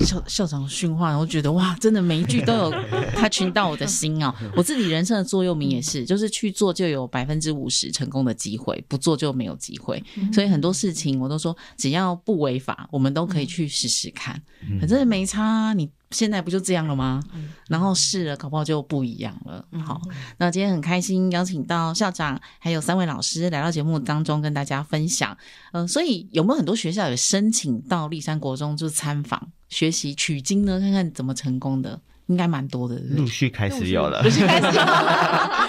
[0.07, 2.73] 校校长训话，我觉得哇，真的每一句都有
[3.17, 4.33] 他群到我的心哦。
[4.55, 10.01] 我自己人生的座右铭也是，就是去做就有百分之五十成功的机会，不做就没有机会。
[10.33, 14.41] 所以很多事情我都说，只要不违法，我们都可以去试试看，
[14.79, 15.91] 反正没差，你。
[16.11, 17.23] 现在不就这样了吗？
[17.69, 19.63] 然后试了，搞不好就不一样了。
[19.85, 20.01] 好，
[20.39, 25.37] 那今天很开心邀请到校长还有三位老师来到节目当中跟大家分享。
[25.73, 30.81] 嗯、呃，所以有没有很多学校有申请到立山国中就参访学习取经呢？
[30.81, 32.97] 看看怎么成功的，应该蛮多的。
[33.11, 35.69] 陆续开始有了，陆续开始有了。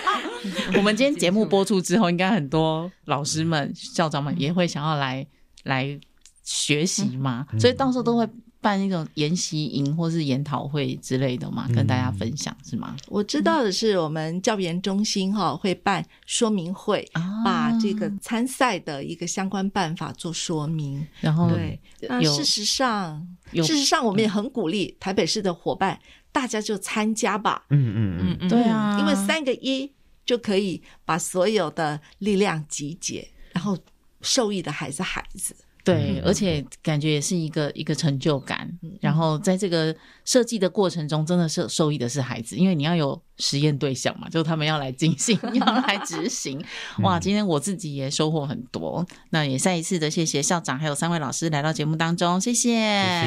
[0.77, 5.27] 我们今天节目播出之后，应该很多老师们、校长们也会想要来
[5.63, 5.99] 来
[6.45, 8.25] 学习嘛，所以到时候都会。
[8.61, 12.95] 办一种研习营或是研讨会之类的嘛，跟大家分享、嗯、是吗？
[13.07, 21.07] 我知道的是，我们教研中心哈会办说明会，嗯、把这个参赛的一个相关办法做说明。
[21.21, 26.01] 然后对，那事实上，事实上我们也很鼓励台北市的伙伴，嗯、
[26.31, 27.63] 大家就参加吧。
[27.69, 29.89] 嗯嗯嗯，对啊，因为三个一
[30.25, 33.77] 就可以把所有的力量集结，然后
[34.21, 35.55] 受益的还是孩子。
[35.93, 38.69] 对，而且感觉也是一个一个成就感。
[39.01, 46.63] 然后在这个设计的过程中，真的是受益的是孩子，因为你要有实验对象嘛，就他们要来进行，要来执行。
[47.03, 49.05] 哇，今天我自己也收获很多。
[49.31, 52.69] 那也再一次的谢谢校长还有三位老师来到节目当中，谢谢，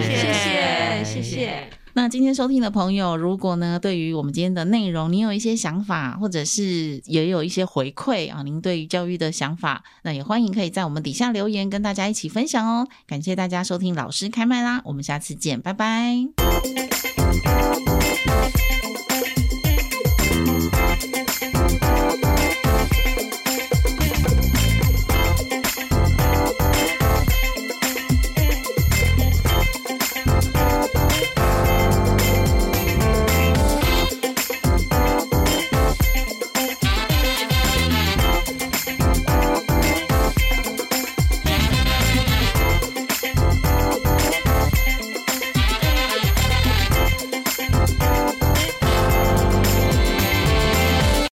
[0.03, 1.82] 谢谢，谢谢。
[1.95, 12.89] 那今天收听的朋友，如果呢，对于我们今天的内容，您有一些想法，或者是也有一些回馈啊，您对于教育的想法，那也欢迎可以在我们底下留言，跟大家一起分享哦。
[13.07, 16.17] 感谢大家收听老师开麦啦，我们下次见，拜拜。